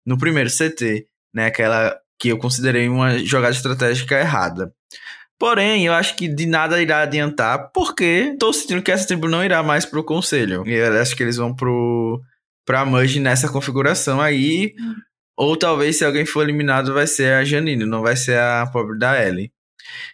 no 0.05 0.19
primeiro 0.19 0.51
CT, 0.51 1.07
né? 1.33 1.47
Aquela 1.47 1.97
que 2.19 2.31
eu 2.31 2.39
considerei 2.39 2.89
uma 2.89 3.17
jogada 3.21 3.55
estratégica 3.55 4.19
errada. 4.19 4.73
Porém, 5.39 5.87
eu 5.87 5.93
acho 5.93 6.17
que 6.17 6.27
de 6.27 6.47
nada 6.47 6.83
irá 6.83 7.03
adiantar, 7.03 7.71
porque 7.73 8.37
tô 8.41 8.53
sentindo 8.53 8.83
que 8.83 8.91
essa 8.91 9.07
tribo 9.07 9.29
não 9.29 9.45
irá 9.45 9.63
mais 9.63 9.87
pro 9.87 10.03
conselho. 10.03 10.67
E 10.67 10.73
eu 10.73 11.01
acho 11.01 11.15
que 11.15 11.23
eles 11.23 11.37
vão 11.37 11.55
pro 11.55 12.21
pra 12.67 12.85
Merge 12.85 13.21
nessa 13.21 13.49
configuração 13.49 14.21
aí. 14.21 14.75
Hum. 14.79 14.95
Ou 15.39 15.57
talvez, 15.57 15.97
se 15.97 16.05
alguém 16.05 16.27
for 16.27 16.43
eliminado, 16.43 16.93
vai 16.93 17.07
ser 17.07 17.33
a 17.33 17.45
Janine, 17.45 17.87
não 17.87 18.03
vai 18.03 18.17
ser 18.17 18.39
a 18.39 18.69
pobre 18.73 18.99
da 18.99 19.25
Ellie. 19.25 19.53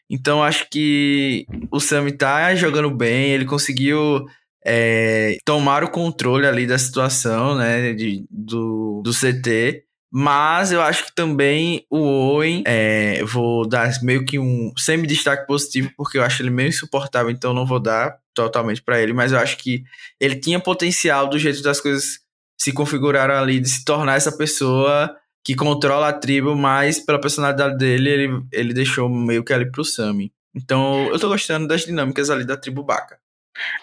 Então, 0.09 0.43
acho 0.43 0.69
que 0.71 1.47
o 1.73 1.81
Sammy 1.81 2.13
tá 2.13 2.55
jogando 2.55 2.91
bem, 2.91 3.31
ele 3.31 3.47
conseguiu 3.47 4.27
é, 4.65 5.39
tomar 5.45 5.83
o 5.83 5.91
controle 5.91 6.47
ali 6.47 6.67
da 6.67 6.79
situação, 6.79 7.57
né, 7.57 7.95
de, 7.95 8.25
do, 8.31 9.03
do 9.03 9.13
CT. 9.13 9.84
Mas 10.17 10.71
eu 10.71 10.81
acho 10.81 11.07
que 11.07 11.13
também 11.13 11.85
o 11.91 11.99
Owen, 11.99 12.63
é, 12.65 13.25
vou 13.25 13.67
dar 13.67 13.91
meio 14.01 14.25
que 14.25 14.39
um 14.39 14.73
semi-destaque 14.79 15.45
positivo, 15.45 15.91
porque 15.97 16.19
eu 16.19 16.23
acho 16.23 16.41
ele 16.41 16.51
meio 16.51 16.69
insuportável, 16.69 17.33
então 17.33 17.53
não 17.53 17.67
vou 17.67 17.81
dar 17.81 18.17
totalmente 18.33 18.81
para 18.81 19.01
ele. 19.01 19.13
Mas 19.13 19.33
eu 19.33 19.41
acho 19.41 19.57
que 19.57 19.83
ele 20.21 20.37
tinha 20.37 20.61
potencial 20.61 21.29
do 21.29 21.37
jeito 21.37 21.61
das 21.63 21.81
coisas 21.81 22.21
se 22.57 22.71
configuraram 22.73 23.35
ali, 23.35 23.59
de 23.59 23.69
se 23.69 23.85
tornar 23.85 24.15
essa 24.15 24.31
pessoa 24.31 25.13
que 25.45 25.57
controla 25.57 26.11
a 26.11 26.13
tribo, 26.13 26.55
mas 26.55 27.01
pela 27.01 27.21
personalidade 27.21 27.77
dele, 27.77 28.09
ele, 28.09 28.43
ele 28.53 28.73
deixou 28.73 29.09
meio 29.09 29.43
que 29.43 29.53
ali 29.53 29.69
pro 29.69 29.85
Sami. 29.85 30.33
Então 30.55 31.09
eu 31.09 31.19
tô 31.19 31.29
gostando 31.29 31.67
das 31.67 31.85
dinâmicas 31.85 32.31
ali 32.31 32.47
da 32.47 32.57
tribo 32.57 32.85
Baca. 32.85 33.19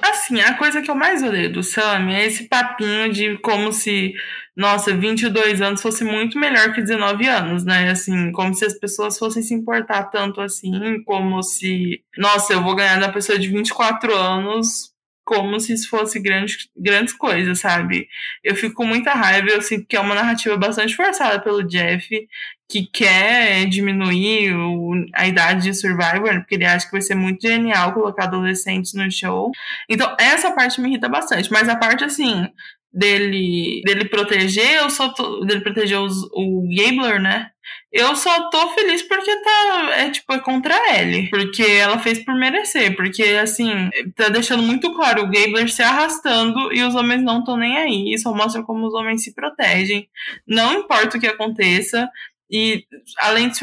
Assim, 0.02 0.42
a 0.42 0.56
coisa 0.58 0.82
que 0.82 0.92
eu 0.92 0.96
mais 0.96 1.24
odeio 1.24 1.52
do 1.52 1.64
Sam 1.64 2.10
é 2.12 2.26
esse 2.26 2.48
papinho 2.48 3.12
de 3.12 3.38
como 3.40 3.72
se, 3.72 4.14
nossa, 4.56 4.94
22 4.94 5.62
anos 5.62 5.82
fosse 5.82 6.04
muito 6.04 6.38
melhor 6.38 6.74
que 6.74 6.82
19 6.82 7.28
anos, 7.28 7.64
né? 7.64 7.90
Assim, 7.90 8.32
como 8.32 8.54
se 8.54 8.66
as 8.66 8.78
pessoas 8.78 9.18
fossem 9.18 9.42
se 9.42 9.54
importar 9.54 10.06
tanto 10.06 10.42
assim, 10.42 11.02
como 11.06 11.42
se, 11.42 12.04
nossa, 12.18 12.54
eu 12.54 12.62
vou 12.62 12.76
ganhar 12.76 13.00
da 13.00 13.12
pessoa 13.12 13.40
de 13.40 13.48
24 13.48 14.14
anos 14.14 14.92
como 15.24 15.60
se 15.60 15.74
isso 15.74 15.88
fosse 15.90 16.20
grande, 16.20 16.70
grandes 16.76 17.14
coisas, 17.14 17.60
sabe? 17.60 18.08
Eu 18.44 18.56
fico 18.56 18.76
com 18.76 18.86
muita 18.86 19.14
raiva, 19.14 19.48
eu 19.50 19.62
sinto 19.62 19.88
que 19.88 19.96
é 19.96 20.00
uma 20.00 20.16
narrativa 20.16 20.58
bastante 20.58 20.96
forçada 20.96 21.40
pelo 21.40 21.64
Jeff, 21.64 22.28
que 22.72 22.88
quer 22.88 23.66
diminuir 23.66 24.56
o, 24.56 24.94
a 25.14 25.28
idade 25.28 25.64
de 25.64 25.74
Survivor, 25.74 26.40
porque 26.40 26.56
ele 26.56 26.66
acha 26.66 26.86
que 26.86 26.92
vai 26.92 27.02
ser 27.02 27.16
muito 27.16 27.42
genial 27.46 27.94
colocar 27.94 28.24
adolescentes 28.26 28.94
no 28.94 29.10
show. 29.12 29.52
Então, 29.90 30.16
essa 30.20 30.52
parte 30.52 30.80
me 30.80 30.90
irrita 30.90 31.10
bastante, 31.10 31.52
mas 31.52 31.68
a 31.68 31.76
parte 31.76 32.04
assim. 32.04 32.48
dele, 32.94 33.82
dele 33.86 34.06
proteger, 34.06 34.78
eu 34.78 34.90
só 34.90 35.10
tô, 35.10 35.46
dele 35.46 35.62
proteger 35.62 36.00
os, 36.00 36.24
o 36.34 36.68
Gabler, 36.76 37.22
né? 37.22 37.50
Eu 37.92 38.16
só 38.16 38.50
tô 38.50 38.70
feliz 38.70 39.02
porque 39.04 39.36
tá, 39.44 39.90
é 39.98 40.10
tipo, 40.10 40.32
é 40.34 40.40
contra 40.40 40.76
ele. 40.98 41.30
Porque 41.30 41.62
ela 41.64 42.00
fez 42.00 42.24
por 42.24 42.34
merecer. 42.36 42.96
Porque, 42.96 43.22
assim, 43.24 43.90
tá 44.16 44.30
deixando 44.30 44.64
muito 44.64 44.94
claro 44.94 45.24
o 45.24 45.30
Gabler 45.30 45.70
se 45.70 45.84
arrastando 45.84 46.74
e 46.74 46.82
os 46.84 46.96
homens 46.96 47.22
não 47.22 47.40
estão 47.40 47.58
nem 47.58 47.78
aí. 47.78 48.18
Só 48.18 48.34
mostra 48.34 48.64
como 48.64 48.88
os 48.88 48.94
homens 48.94 49.24
se 49.24 49.34
protegem. 49.34 50.08
Não 50.48 50.74
importa 50.80 51.18
o 51.18 51.20
que 51.20 51.28
aconteça. 51.28 52.10
E 52.52 52.86
além 53.18 53.50
de 53.50 53.60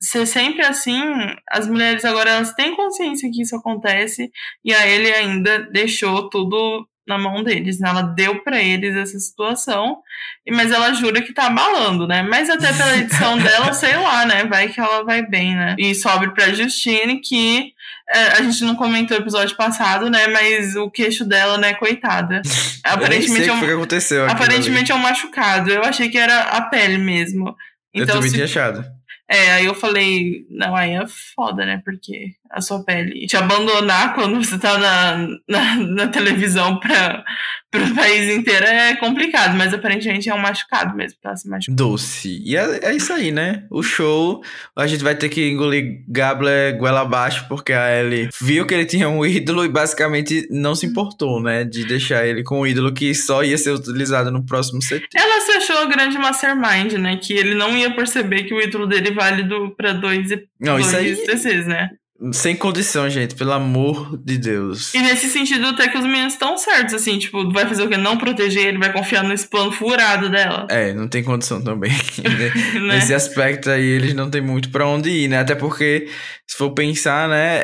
ser 0.00 0.24
sempre 0.26 0.64
assim, 0.64 1.02
as 1.50 1.66
mulheres 1.66 2.04
agora 2.04 2.30
elas 2.30 2.52
têm 2.54 2.76
consciência 2.76 3.30
que 3.32 3.42
isso 3.42 3.56
acontece 3.56 4.30
e 4.64 4.72
a 4.72 4.86
ele 4.86 5.12
ainda 5.12 5.58
deixou 5.72 6.30
tudo 6.30 6.86
na 7.08 7.18
mão 7.18 7.42
deles, 7.42 7.80
né? 7.80 7.88
Ela 7.88 8.02
deu 8.02 8.42
para 8.42 8.62
eles 8.62 8.94
essa 8.94 9.18
situação, 9.18 9.96
mas 10.50 10.70
ela 10.70 10.92
jura 10.92 11.22
que 11.22 11.32
tá 11.32 11.46
abalando, 11.46 12.06
né? 12.06 12.22
Mas 12.22 12.50
até 12.50 12.70
pela 12.70 12.96
edição 12.98 13.38
dela, 13.38 13.72
sei 13.72 13.96
lá, 13.96 14.26
né? 14.26 14.44
Vai 14.44 14.68
que 14.68 14.78
ela 14.78 15.02
vai 15.02 15.26
bem, 15.26 15.56
né? 15.56 15.74
E 15.78 15.94
sobe 15.94 16.34
pra 16.34 16.52
Justine 16.52 17.20
que 17.20 17.72
é, 18.10 18.38
a 18.38 18.42
gente 18.42 18.62
não 18.62 18.76
comentou 18.76 19.16
no 19.16 19.22
episódio 19.22 19.56
passado, 19.56 20.10
né? 20.10 20.26
Mas 20.28 20.76
o 20.76 20.90
queixo 20.90 21.24
dela, 21.24 21.56
né, 21.56 21.74
coitada. 21.74 22.42
Aparentemente, 22.84 23.48
é 23.48 23.52
um, 23.52 23.60
que 23.60 23.70
aconteceu 23.70 24.30
aparentemente 24.30 24.92
é 24.92 24.94
um 24.94 24.98
machucado. 24.98 25.70
Eu 25.70 25.82
achei 25.82 26.08
que 26.08 26.16
era 26.16 26.40
a 26.40 26.62
pele 26.62 26.96
mesmo. 26.96 27.56
Então, 28.02 28.16
eu 28.16 28.18
também 28.18 28.30
se... 28.30 28.34
tinha 28.34 28.44
achado. 28.44 28.84
É, 29.30 29.52
aí 29.52 29.66
eu 29.66 29.74
falei, 29.74 30.46
não, 30.48 30.74
aí 30.74 30.92
é 30.92 31.06
foda, 31.36 31.66
né? 31.66 31.82
Porque 31.84 32.30
a 32.50 32.60
sua 32.60 32.82
pele 32.84 33.26
te 33.26 33.36
abandonar 33.36 34.14
quando 34.14 34.42
você 34.42 34.58
tá 34.58 34.78
na, 34.78 35.28
na, 35.48 35.76
na 35.76 36.08
televisão 36.08 36.78
pra, 36.80 37.22
pro 37.70 37.94
país 37.94 38.34
inteiro 38.34 38.64
é 38.64 38.96
complicado, 38.96 39.56
mas 39.56 39.74
aparentemente 39.74 40.28
é 40.28 40.34
um 40.34 40.38
machucado 40.38 40.96
mesmo, 40.96 41.18
tá 41.22 41.36
se 41.36 41.48
machucando. 41.48 41.76
Doce. 41.76 42.42
E 42.44 42.56
é, 42.56 42.86
é, 42.86 42.94
isso 42.94 43.12
aí, 43.12 43.30
né? 43.30 43.64
O 43.70 43.82
show, 43.82 44.42
a 44.76 44.86
gente 44.86 45.04
vai 45.04 45.14
ter 45.14 45.28
que 45.28 45.50
engolir 45.50 46.04
Gabler 46.08 46.76
goela 46.78 47.00
abaixo, 47.00 47.46
porque 47.48 47.72
a 47.72 48.00
Ellie 48.00 48.30
viu 48.40 48.66
que 48.66 48.74
ele 48.74 48.86
tinha 48.86 49.08
um 49.08 49.24
ídolo 49.24 49.64
e 49.64 49.68
basicamente 49.68 50.46
não 50.50 50.74
se 50.74 50.86
importou, 50.86 51.42
né? 51.42 51.64
De 51.64 51.84
deixar 51.84 52.26
ele 52.26 52.42
com 52.42 52.60
um 52.60 52.66
ídolo 52.66 52.92
que 52.92 53.14
só 53.14 53.44
ia 53.44 53.58
ser 53.58 53.72
utilizado 53.72 54.30
no 54.30 54.44
próximo 54.44 54.80
CT. 54.80 55.08
Ela 55.14 55.40
se 55.40 55.52
achou 55.52 55.78
a 55.78 55.86
grande 55.86 56.18
mastermind, 56.18 56.92
né? 56.94 57.16
Que 57.16 57.34
ele 57.34 57.54
não 57.54 57.76
ia 57.76 57.94
perceber 57.94 58.44
que 58.44 58.54
o 58.54 58.60
ídolo 58.60 58.86
dele 58.86 59.08
é 59.08 59.12
válido 59.12 59.74
pra 59.76 59.92
dois, 59.92 60.30
não, 60.58 60.74
dois 60.74 60.86
isso 60.86 60.96
aí... 60.96 61.14
DCs, 61.14 61.66
né? 61.66 61.90
Sem 62.32 62.56
condição, 62.56 63.08
gente, 63.08 63.36
pelo 63.36 63.52
amor 63.52 64.18
de 64.18 64.38
Deus. 64.38 64.92
E 64.92 64.98
nesse 65.00 65.28
sentido, 65.28 65.66
até 65.66 65.88
que 65.88 65.96
os 65.96 66.04
meninos 66.04 66.32
estão 66.32 66.58
certos, 66.58 66.94
assim, 66.94 67.16
tipo, 67.16 67.52
vai 67.52 67.64
fazer 67.64 67.84
o 67.84 67.88
quê? 67.88 67.96
Não 67.96 68.18
proteger 68.18 68.66
ele, 68.66 68.78
vai 68.78 68.92
confiar 68.92 69.22
nesse 69.22 69.46
plano 69.46 69.70
furado 69.70 70.28
dela. 70.28 70.66
É, 70.68 70.92
não 70.92 71.06
tem 71.06 71.22
condição 71.22 71.62
também. 71.62 71.92
né? 72.18 72.94
Nesse 72.94 73.14
aspecto 73.14 73.70
aí, 73.70 73.84
eles 73.84 74.14
não 74.14 74.28
tem 74.28 74.40
muito 74.40 74.68
para 74.70 74.84
onde 74.84 75.08
ir, 75.10 75.28
né? 75.28 75.38
Até 75.38 75.54
porque, 75.54 76.08
se 76.44 76.56
for 76.56 76.72
pensar, 76.72 77.28
né, 77.28 77.62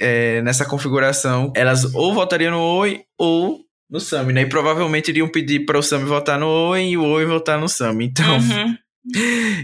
é, 0.00 0.40
nessa 0.42 0.64
configuração, 0.64 1.52
elas 1.56 1.92
ou 1.92 2.14
votariam 2.14 2.52
no 2.52 2.60
Oi 2.60 3.00
ou 3.18 3.58
no 3.90 3.98
Sami, 3.98 4.32
né? 4.32 4.42
E 4.42 4.46
provavelmente 4.46 5.08
iriam 5.08 5.28
pedir 5.28 5.66
para 5.66 5.78
o 5.78 5.82
Sami 5.82 6.04
votar 6.04 6.38
no 6.38 6.46
Oi 6.46 6.90
e 6.90 6.96
o 6.96 7.04
Oi 7.04 7.26
votar 7.26 7.58
no 7.58 7.68
Sami. 7.68 8.04
Então. 8.04 8.36
Uhum. 8.36 8.76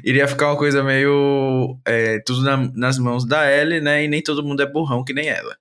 Iria 0.04 0.28
ficar 0.28 0.48
uma 0.48 0.58
coisa 0.58 0.82
meio. 0.82 1.78
É, 1.86 2.20
tudo 2.20 2.42
na, 2.42 2.56
nas 2.74 2.98
mãos 2.98 3.26
da 3.26 3.50
Ellie, 3.50 3.80
né? 3.80 4.04
E 4.04 4.08
nem 4.08 4.22
todo 4.22 4.44
mundo 4.44 4.62
é 4.62 4.66
burrão 4.66 5.04
que 5.04 5.12
nem 5.12 5.28
ela. 5.28 5.56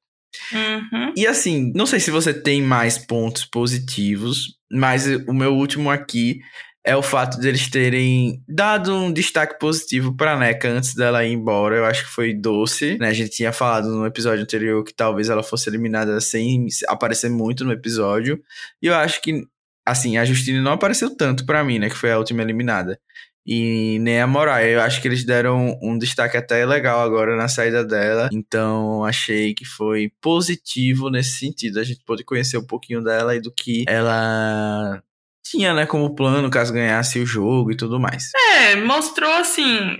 Uhum. 0.51 1.13
E 1.15 1.27
assim, 1.27 1.71
não 1.75 1.85
sei 1.85 1.99
se 1.99 2.11
você 2.11 2.33
tem 2.33 2.61
mais 2.61 2.97
pontos 2.97 3.45
positivos, 3.45 4.57
mas 4.71 5.05
o 5.27 5.33
meu 5.33 5.53
último 5.53 5.91
aqui 5.91 6.39
é 6.85 6.95
o 6.95 7.01
fato 7.01 7.39
deles 7.39 7.69
terem 7.69 8.43
dado 8.47 8.93
um 8.93 9.11
destaque 9.11 9.57
positivo 9.57 10.15
pra 10.15 10.37
Neca 10.37 10.67
antes 10.67 10.93
dela 10.93 11.23
ir 11.23 11.31
embora. 11.31 11.77
Eu 11.77 11.85
acho 11.85 12.03
que 12.05 12.11
foi 12.11 12.33
doce, 12.33 12.97
né? 12.97 13.07
A 13.07 13.13
gente 13.13 13.29
tinha 13.29 13.53
falado 13.53 13.89
no 13.89 14.05
episódio 14.05 14.43
anterior 14.43 14.83
que 14.83 14.93
talvez 14.93 15.29
ela 15.29 15.43
fosse 15.43 15.69
eliminada 15.69 16.19
sem 16.19 16.67
aparecer 16.87 17.29
muito 17.29 17.63
no 17.63 17.71
episódio. 17.71 18.41
E 18.81 18.87
eu 18.87 18.95
acho 18.95 19.21
que, 19.21 19.45
assim, 19.85 20.17
a 20.17 20.25
Justine 20.25 20.59
não 20.59 20.73
apareceu 20.73 21.15
tanto 21.15 21.45
para 21.45 21.63
mim, 21.63 21.79
né? 21.79 21.89
Que 21.89 21.95
foi 21.95 22.11
a 22.11 22.17
última 22.17 22.41
eliminada 22.41 22.99
e 23.45 23.97
nem 24.00 24.21
a 24.21 24.27
Moraia. 24.27 24.71
Eu 24.71 24.81
acho 24.81 25.01
que 25.01 25.07
eles 25.07 25.25
deram 25.25 25.77
um 25.81 25.97
destaque 25.97 26.38
até 26.38 26.65
legal 26.65 27.01
agora 27.01 27.35
na 27.35 27.47
saída 27.47 27.83
dela. 27.83 28.29
Então 28.31 29.03
achei 29.03 29.53
que 29.53 29.65
foi 29.65 30.12
positivo 30.21 31.09
nesse 31.09 31.39
sentido. 31.39 31.79
A 31.79 31.83
gente 31.83 32.03
pôde 32.05 32.23
conhecer 32.23 32.57
um 32.57 32.65
pouquinho 32.65 33.03
dela 33.03 33.35
e 33.35 33.41
do 33.41 33.51
que 33.51 33.83
ela 33.88 35.01
tinha, 35.45 35.73
né, 35.73 35.85
como 35.85 36.15
plano 36.15 36.50
caso 36.50 36.73
ganhasse 36.73 37.19
o 37.19 37.25
jogo 37.25 37.71
e 37.71 37.77
tudo 37.77 38.00
mais. 38.00 38.31
É, 38.35 38.75
mostrou 38.77 39.31
assim. 39.33 39.97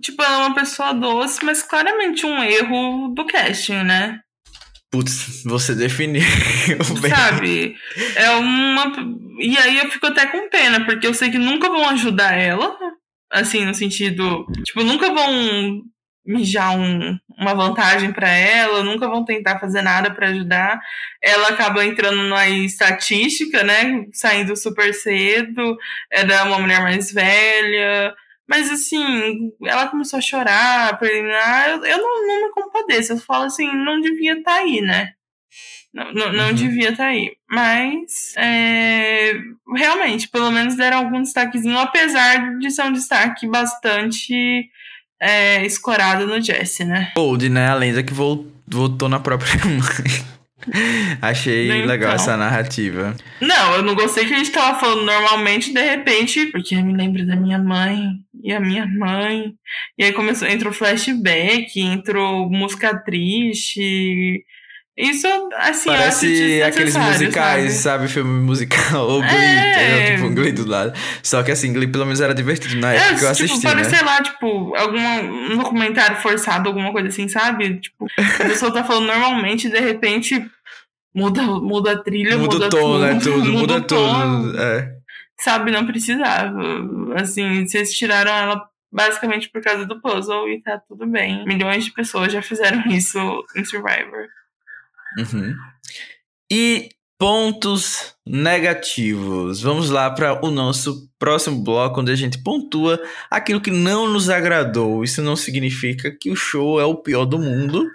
Tipo, 0.00 0.22
ela 0.22 0.34
é 0.34 0.46
uma 0.46 0.54
pessoa 0.54 0.92
doce, 0.92 1.44
mas 1.44 1.62
claramente 1.62 2.26
um 2.26 2.42
erro 2.42 3.08
do 3.14 3.24
casting, 3.26 3.82
né? 3.82 4.20
Putz, 4.90 5.42
você 5.44 5.74
definiu. 5.74 6.22
Sabe? 7.08 7.76
É 8.14 8.30
uma. 8.30 8.92
E 9.38 9.56
aí 9.58 9.78
eu 9.78 9.90
fico 9.90 10.06
até 10.06 10.26
com 10.26 10.48
pena, 10.48 10.84
porque 10.84 11.06
eu 11.06 11.14
sei 11.14 11.30
que 11.30 11.38
nunca 11.38 11.68
vão 11.68 11.88
ajudar 11.90 12.32
ela. 12.32 12.76
Assim, 13.30 13.64
no 13.64 13.74
sentido. 13.74 14.46
Tipo, 14.64 14.82
nunca 14.84 15.12
vão 15.12 15.82
mijar 16.26 16.76
um, 16.76 17.16
uma 17.38 17.54
vantagem 17.54 18.12
para 18.12 18.28
ela, 18.28 18.82
nunca 18.82 19.08
vão 19.08 19.24
tentar 19.24 19.60
fazer 19.60 19.82
nada 19.82 20.12
para 20.12 20.28
ajudar. 20.28 20.80
Ela 21.22 21.48
acaba 21.48 21.84
entrando 21.84 22.22
na 22.24 22.48
estatística, 22.48 23.62
né? 23.62 24.04
Saindo 24.12 24.56
super 24.56 24.92
cedo, 24.92 25.76
era 26.10 26.44
uma 26.44 26.58
mulher 26.58 26.80
mais 26.82 27.12
velha. 27.12 28.14
Mas 28.48 28.70
assim, 28.70 29.52
ela 29.64 29.88
começou 29.88 30.18
a 30.18 30.22
chorar, 30.22 30.98
preliminar. 30.98 31.70
Eu, 31.70 31.84
eu 31.84 31.98
não, 31.98 32.26
não 32.26 32.46
me 32.46 32.52
compadeço. 32.52 33.12
Eu 33.12 33.18
falo 33.18 33.44
assim, 33.44 33.66
não 33.72 34.00
devia 34.00 34.38
estar 34.38 34.52
tá 34.56 34.58
aí, 34.58 34.80
né? 34.80 35.15
Não, 35.92 36.12
não, 36.12 36.32
não 36.32 36.48
uhum. 36.48 36.54
devia 36.54 36.90
estar 36.90 37.04
tá 37.04 37.10
aí. 37.10 37.32
Mas, 37.48 38.34
é, 38.36 39.32
realmente, 39.74 40.28
pelo 40.28 40.50
menos 40.50 40.76
deram 40.76 40.98
algum 40.98 41.22
destaquezinho, 41.22 41.78
apesar 41.78 42.58
de 42.58 42.70
ser 42.70 42.82
um 42.82 42.92
destaque 42.92 43.46
bastante 43.46 44.68
é, 45.20 45.64
escorado 45.64 46.26
no 46.26 46.40
Jesse, 46.40 46.84
né? 46.84 47.12
Old, 47.16 47.48
né? 47.48 47.68
A 47.68 47.74
lenda 47.74 48.02
que 48.02 48.12
voltou 48.12 49.08
na 49.08 49.20
própria 49.20 49.56
mãe. 49.64 50.36
Achei 51.22 51.70
então. 51.70 51.86
legal 51.86 52.12
essa 52.14 52.36
narrativa. 52.36 53.16
Não, 53.40 53.76
eu 53.76 53.82
não 53.82 53.94
gostei 53.94 54.24
que 54.26 54.34
a 54.34 54.38
gente 54.38 54.50
tava 54.50 54.78
falando 54.78 55.04
normalmente, 55.04 55.72
de 55.72 55.80
repente, 55.80 56.46
porque 56.46 56.74
eu 56.74 56.84
me 56.84 56.94
lembro 56.94 57.26
da 57.26 57.36
minha 57.36 57.58
mãe 57.58 58.10
e 58.42 58.52
a 58.52 58.60
minha 58.60 58.86
mãe. 58.86 59.54
E 59.96 60.04
aí 60.04 60.12
começou, 60.12 60.48
entrou 60.48 60.72
flashback, 60.72 61.80
entrou 61.80 62.50
música 62.50 62.96
triste. 62.98 64.44
Isso, 64.96 65.26
assim, 65.58 65.90
Parece 65.90 66.62
aqueles 66.62 66.96
musicais, 66.96 67.74
sabe? 67.74 68.04
sabe? 68.04 68.08
Filme 68.08 68.40
musical 68.40 69.04
ou 69.10 69.20
Glee, 69.20 69.30
é... 69.30 70.16
tipo 70.16 70.30
Glee 70.30 70.52
do 70.52 70.66
lado. 70.66 70.94
Só 71.22 71.42
que 71.42 71.50
assim, 71.50 71.70
Glee 71.70 71.86
pelo 71.86 72.06
menos 72.06 72.18
era 72.18 72.34
divertido 72.34 72.76
na 72.76 72.94
época 72.94 73.14
é, 73.14 73.18
que 73.18 73.24
eu 73.24 73.28
assisti, 73.28 73.56
tipo, 73.56 73.68
parece, 73.68 73.90
né? 73.90 73.98
sei 73.98 74.06
lá, 74.06 74.22
tipo, 74.22 74.74
algum 74.74 75.52
um 75.52 75.58
documentário 75.58 76.16
forçado, 76.16 76.68
alguma 76.68 76.92
coisa 76.92 77.08
assim, 77.08 77.28
sabe? 77.28 77.78
Tipo, 77.78 78.06
a 78.18 78.44
pessoa 78.44 78.72
tá 78.72 78.82
falando 78.84 79.06
normalmente 79.06 79.66
e 79.66 79.70
de 79.70 79.80
repente 79.80 80.50
muda, 81.14 81.42
muda 81.42 81.92
a 81.92 82.02
trilha, 82.02 82.38
muda, 82.38 82.54
muda 82.54 82.66
o 82.66 82.70
tom, 82.70 82.98
né? 82.98 83.08
tudo, 83.08 83.14
né? 83.14 83.20
Tudo, 83.20 83.52
muda, 83.52 83.74
muda 83.74 83.80
tudo. 83.82 84.58
É. 84.58 84.96
Sabe, 85.38 85.70
não 85.70 85.86
precisava. 85.86 86.58
Assim, 87.16 87.66
vocês 87.66 87.92
tiraram 87.92 88.32
ela 88.32 88.66
basicamente 88.90 89.50
por 89.50 89.60
causa 89.60 89.84
do 89.84 90.00
puzzle 90.00 90.48
e 90.48 90.62
tá 90.62 90.80
tudo 90.88 91.06
bem. 91.06 91.44
Milhões 91.44 91.84
de 91.84 91.92
pessoas 91.92 92.32
já 92.32 92.40
fizeram 92.40 92.82
isso 92.86 93.18
em 93.54 93.62
Survivor. 93.62 94.26
Uhum. 95.18 95.54
E 96.50 96.88
pontos 97.18 98.14
negativos. 98.26 99.60
Vamos 99.60 99.90
lá 99.90 100.10
para 100.10 100.44
o 100.44 100.50
nosso 100.50 101.08
próximo 101.18 101.62
bloco, 101.62 102.00
onde 102.00 102.12
a 102.12 102.16
gente 102.16 102.42
pontua 102.42 103.02
aquilo 103.30 103.60
que 103.60 103.70
não 103.70 104.08
nos 104.08 104.28
agradou. 104.28 105.02
Isso 105.02 105.22
não 105.22 105.36
significa 105.36 106.10
que 106.10 106.30
o 106.30 106.36
show 106.36 106.80
é 106.80 106.84
o 106.84 106.96
pior 106.96 107.24
do 107.24 107.38
mundo, 107.38 107.86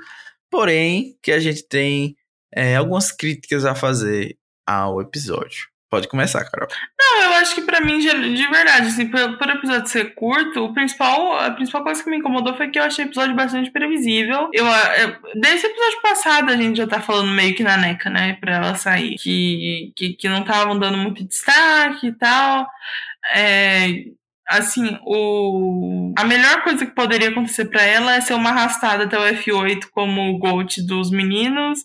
porém 0.50 1.18
que 1.22 1.32
a 1.32 1.40
gente 1.40 1.64
tem 1.68 2.16
é, 2.54 2.76
algumas 2.76 3.12
críticas 3.12 3.66
a 3.66 3.76
fazer 3.76 4.38
ao 4.66 5.02
episódio. 5.02 5.71
Pode 5.92 6.08
começar, 6.08 6.46
Carol. 6.46 6.70
Não, 6.98 7.24
eu 7.24 7.34
acho 7.34 7.54
que 7.54 7.64
para 7.64 7.82
mim, 7.82 8.00
de 8.00 8.48
verdade, 8.48 8.88
assim, 8.88 9.10
por, 9.10 9.50
episódio 9.50 9.88
ser 9.88 10.16
curto, 10.16 10.64
o 10.64 10.74
principal, 10.74 11.38
a 11.38 11.52
principal 11.52 11.84
coisa 11.84 12.02
que 12.02 12.10
me 12.10 12.18
incomodou 12.18 12.56
foi 12.56 12.70
que 12.70 12.80
eu 12.80 12.84
achei 12.84 13.04
o 13.04 13.08
episódio 13.10 13.36
bastante 13.36 13.70
previsível. 13.70 14.50
Eu, 14.54 14.66
eu, 14.66 15.18
desde 15.36 15.68
o 15.68 15.70
episódio 15.70 16.02
passado 16.02 16.50
a 16.50 16.56
gente 16.56 16.78
já 16.78 16.88
tá 16.88 17.02
falando 17.02 17.32
meio 17.32 17.54
que 17.54 17.62
na 17.62 17.76
neca, 17.76 18.10
né, 18.10 18.38
pra 18.40 18.56
ela 18.56 18.76
sair. 18.76 19.18
Que, 19.18 19.92
que, 19.94 20.14
que 20.14 20.30
não 20.30 20.40
estavam 20.40 20.80
dando 20.80 20.98
muito 20.98 21.26
destaque 21.26 22.08
e 22.08 22.14
tal. 22.14 22.66
É, 23.36 23.90
assim, 24.48 24.98
o 25.06 26.14
a 26.18 26.24
melhor 26.24 26.64
coisa 26.64 26.86
que 26.86 26.96
poderia 26.96 27.30
acontecer 27.30 27.66
para 27.66 27.84
ela 27.84 28.16
é 28.16 28.22
ser 28.22 28.34
uma 28.34 28.52
arrastada 28.52 29.04
até 29.04 29.20
o 29.20 29.24
F8 29.24 29.88
como 29.92 30.22
o 30.22 30.38
GOAT 30.38 30.82
dos 30.88 31.12
meninos 31.12 31.80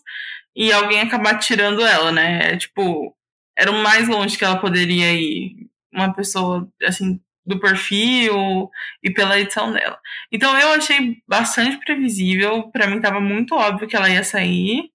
e 0.55 0.71
alguém 0.71 1.01
acabar 1.01 1.37
tirando 1.39 1.85
ela, 1.85 2.09
né? 2.09 2.53
É, 2.53 2.57
tipo, 2.57 3.16
era 3.57 3.71
o 3.71 3.83
mais 3.83 4.07
longe 4.07 4.37
que 4.37 4.45
ela 4.45 4.59
poderia 4.59 5.13
ir. 5.13 5.67
Uma 5.91 6.13
pessoa, 6.13 6.69
assim, 6.83 7.19
do 7.45 7.59
perfil 7.59 8.69
e 9.01 9.09
pela 9.09 9.39
edição 9.39 9.71
dela. 9.71 9.97
Então 10.31 10.57
eu 10.59 10.73
achei 10.73 11.17
bastante 11.27 11.77
previsível, 11.79 12.69
para 12.71 12.87
mim 12.87 12.99
tava 12.99 13.21
muito 13.21 13.55
óbvio 13.55 13.87
que 13.87 13.95
ela 13.95 14.09
ia 14.09 14.23
sair. 14.23 14.91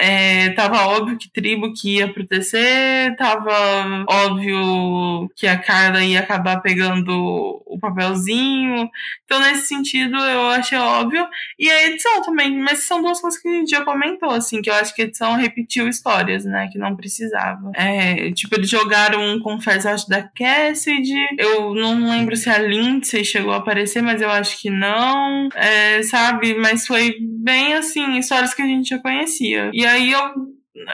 É, 0.00 0.50
tava 0.50 0.86
óbvio 0.86 1.18
que 1.18 1.28
tribo 1.28 1.72
que 1.72 1.96
ia 1.96 2.12
pro 2.12 2.24
TC, 2.24 3.16
tava 3.18 4.04
óbvio 4.08 5.28
que 5.34 5.44
a 5.44 5.58
Carla 5.58 6.04
ia 6.04 6.20
acabar 6.20 6.60
pegando 6.60 7.60
o 7.66 7.76
papelzinho. 7.80 8.88
Então, 9.24 9.40
nesse 9.40 9.66
sentido, 9.66 10.16
eu 10.16 10.48
achei 10.50 10.78
óbvio. 10.78 11.26
E 11.58 11.68
a 11.68 11.86
edição 11.88 12.22
também, 12.22 12.56
mas 12.56 12.84
são 12.84 13.02
duas 13.02 13.20
coisas 13.20 13.40
que 13.40 13.48
a 13.48 13.52
gente 13.52 13.70
já 13.70 13.84
comentou, 13.84 14.30
assim, 14.30 14.62
que 14.62 14.70
eu 14.70 14.74
acho 14.74 14.94
que 14.94 15.02
a 15.02 15.04
edição 15.04 15.34
repetiu 15.34 15.88
histórias, 15.88 16.44
né, 16.44 16.68
que 16.70 16.78
não 16.78 16.94
precisava. 16.94 17.72
É, 17.74 18.30
tipo, 18.30 18.54
eles 18.54 18.70
jogaram 18.70 19.20
um 19.20 19.40
confesso, 19.40 19.88
acho, 19.88 20.08
da 20.08 20.22
Cassidy. 20.22 21.26
Eu 21.36 21.74
não 21.74 22.08
lembro 22.08 22.36
se 22.36 22.48
a 22.48 22.58
Lindsay 22.58 23.24
chegou 23.24 23.52
a 23.52 23.56
aparecer, 23.56 24.00
mas 24.00 24.22
eu 24.22 24.30
acho 24.30 24.60
que 24.60 24.70
não. 24.70 25.48
É, 25.56 26.04
sabe? 26.04 26.54
Mas 26.54 26.86
foi 26.86 27.16
bem, 27.20 27.74
assim, 27.74 28.16
histórias 28.16 28.54
que 28.54 28.62
a 28.62 28.66
gente 28.66 28.90
já 28.90 28.98
conhecia. 29.00 29.70
E 29.74 29.87
aí 29.88 30.12
eu 30.12 30.48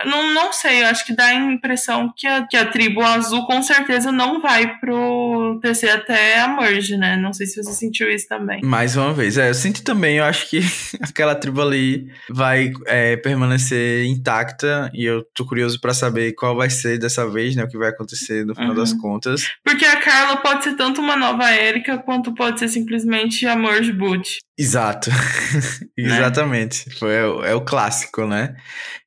não, 0.07 0.33
não 0.33 0.53
sei, 0.53 0.83
eu 0.83 0.87
acho 0.87 1.05
que 1.05 1.15
dá 1.15 1.27
a 1.27 1.35
impressão 1.35 2.13
que 2.17 2.27
a, 2.27 2.47
que 2.47 2.57
a 2.57 2.67
tribo 2.67 3.03
azul 3.03 3.47
com 3.47 3.63
certeza 3.63 4.11
não 4.11 4.41
vai 4.41 4.79
pro 4.79 5.59
TC 5.63 5.89
até 5.89 6.41
a 6.41 6.49
merge, 6.49 6.97
né? 6.97 7.17
Não 7.17 7.33
sei 7.33 7.47
se 7.47 7.63
você 7.63 7.73
sentiu 7.73 8.11
isso 8.11 8.27
também. 8.29 8.63
Mais 8.63 8.97
uma 8.97 9.13
vez, 9.13 9.37
é, 9.37 9.51
eu 9.51 9.55
senti 9.55 9.83
também, 9.83 10.17
eu 10.17 10.25
acho 10.25 10.49
que 10.49 10.61
aquela 11.03 11.35
tribo 11.35 11.61
ali 11.61 12.09
vai 12.31 12.73
é, 12.87 13.17
permanecer 13.17 14.07
intacta 14.07 14.91
e 14.95 15.05
eu 15.05 15.23
tô 15.35 15.45
curioso 15.45 15.81
para 15.81 15.93
saber 15.93 16.33
qual 16.33 16.57
vai 16.57 16.71
ser 16.71 16.99
dessa 16.99 17.29
vez, 17.29 17.55
né? 17.55 17.65
O 17.65 17.69
que 17.69 17.79
vai 17.79 17.91
acontecer 17.91 18.45
no 18.47 18.55
final 18.55 18.71
uhum. 18.71 18.77
das 18.77 18.93
contas. 18.93 19.51
Porque 19.63 19.85
a 19.85 20.01
Carla 20.01 20.37
pode 20.39 20.65
ser 20.65 20.75
tanto 20.75 21.01
uma 21.01 21.17
nova 21.17 21.53
Erika 21.53 21.99
quanto 21.99 22.35
pode 22.35 22.59
ser 22.59 22.69
simplesmente 22.69 23.47
a 23.47 23.55
merge 23.55 23.93
boot. 23.93 24.39
Exato. 24.58 25.11
Exatamente. 25.99 26.88
Foi, 26.99 27.12
é, 27.12 27.50
é, 27.50 27.54
o 27.54 27.61
clássico, 27.61 28.26
né? 28.26 28.56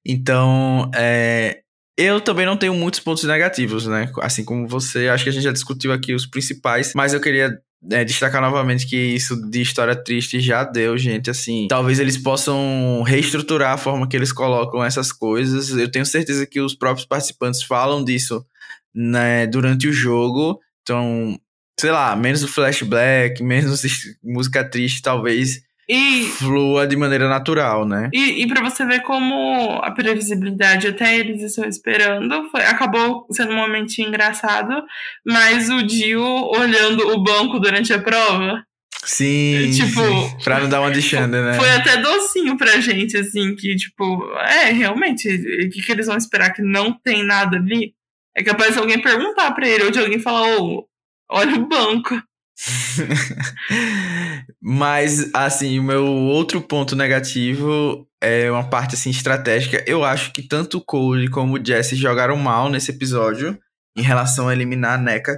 Então, 0.05 0.91
é, 0.93 1.61
eu 1.97 2.19
também 2.19 2.45
não 2.45 2.57
tenho 2.57 2.73
muitos 2.73 2.99
pontos 2.99 3.23
negativos, 3.23 3.87
né? 3.87 4.11
Assim 4.21 4.43
como 4.43 4.67
você, 4.67 5.07
acho 5.07 5.23
que 5.23 5.29
a 5.29 5.33
gente 5.33 5.43
já 5.43 5.51
discutiu 5.51 5.91
aqui 5.91 6.13
os 6.13 6.25
principais, 6.25 6.93
mas 6.93 7.13
eu 7.13 7.21
queria 7.21 7.57
é, 7.91 8.03
destacar 8.03 8.41
novamente 8.41 8.87
que 8.87 8.97
isso 8.97 9.35
de 9.49 9.61
história 9.61 9.95
triste 9.95 10.39
já 10.39 10.63
deu, 10.63 10.97
gente. 10.97 11.29
Assim, 11.29 11.67
talvez 11.69 11.99
eles 11.99 12.17
possam 12.17 13.01
reestruturar 13.03 13.73
a 13.73 13.77
forma 13.77 14.07
que 14.07 14.17
eles 14.17 14.31
colocam 14.31 14.83
essas 14.83 15.11
coisas. 15.11 15.69
Eu 15.69 15.89
tenho 15.89 16.05
certeza 16.05 16.45
que 16.45 16.59
os 16.59 16.75
próprios 16.75 17.07
participantes 17.07 17.63
falam 17.63 18.03
disso 18.03 18.45
né, 18.93 19.47
durante 19.47 19.87
o 19.87 19.93
jogo. 19.93 20.59
Então, 20.81 21.39
sei 21.79 21.91
lá, 21.91 22.15
menos 22.15 22.43
o 22.43 22.47
flashback, 22.47 23.43
menos 23.43 23.81
música 24.23 24.67
triste, 24.67 25.01
talvez 25.01 25.67
e, 25.89 26.25
flua 26.37 26.85
de 26.85 26.97
maneira 26.97 27.29
natural, 27.29 27.87
né? 27.87 28.09
E, 28.11 28.43
e 28.43 28.47
para 28.47 28.61
você 28.61 28.85
ver 28.85 29.01
como 29.03 29.79
a 29.81 29.89
previsibilidade 29.91 30.87
até 30.87 31.17
eles 31.17 31.41
estão 31.41 31.63
esperando, 31.63 32.49
foi, 32.49 32.61
acabou 32.63 33.25
sendo 33.31 33.53
um 33.53 33.55
momento 33.55 33.97
engraçado, 33.99 34.83
mas 35.25 35.69
o 35.69 35.81
Dio 35.81 36.21
olhando 36.21 37.07
o 37.07 37.23
banco 37.23 37.57
durante 37.57 37.93
a 37.93 38.01
prova. 38.01 38.61
Sim, 39.05 39.71
tipo, 39.71 40.01
sim. 40.01 40.37
pra 40.43 40.59
não 40.59 40.67
dar 40.67 40.81
uma 40.81 40.91
de 40.91 41.01
Xander, 41.01 41.41
né? 41.41 41.53
Foi 41.53 41.69
até 41.69 41.95
docinho 41.95 42.57
pra 42.57 42.81
gente, 42.81 43.15
assim, 43.15 43.55
que, 43.55 43.73
tipo, 43.77 44.29
é, 44.39 44.71
realmente, 44.71 45.29
o 45.29 45.69
que, 45.69 45.81
que 45.81 45.91
eles 45.93 46.07
vão 46.07 46.17
esperar 46.17 46.51
que 46.51 46.61
não 46.61 46.91
tem 46.91 47.23
nada 47.23 47.55
ali? 47.55 47.93
É 48.35 48.43
capaz 48.43 48.77
alguém 48.77 49.01
perguntar 49.01 49.51
pra 49.51 49.65
ele, 49.65 49.85
ou 49.85 49.91
de 49.91 49.99
alguém 49.99 50.19
falar, 50.19 50.57
ô, 50.57 50.79
oh, 50.79 50.85
olha 51.29 51.55
o 51.55 51.67
banco. 51.67 52.21
Mas, 54.61 55.29
assim, 55.33 55.79
o 55.79 55.83
meu 55.83 56.05
outro 56.05 56.61
ponto 56.61 56.95
negativo 56.95 58.07
é 58.21 58.51
uma 58.51 58.67
parte, 58.67 58.95
assim, 58.95 59.09
estratégica. 59.09 59.83
Eu 59.87 60.03
acho 60.03 60.33
que 60.33 60.41
tanto 60.41 60.77
o 60.77 60.83
Cole 60.83 61.29
como 61.29 61.57
o 61.57 61.63
Jesse 61.63 61.95
jogaram 61.95 62.35
mal 62.35 62.69
nesse 62.69 62.91
episódio 62.91 63.57
em 63.95 64.01
relação 64.01 64.47
a 64.47 64.53
eliminar 64.53 64.93
a 64.93 65.01
NECA. 65.01 65.35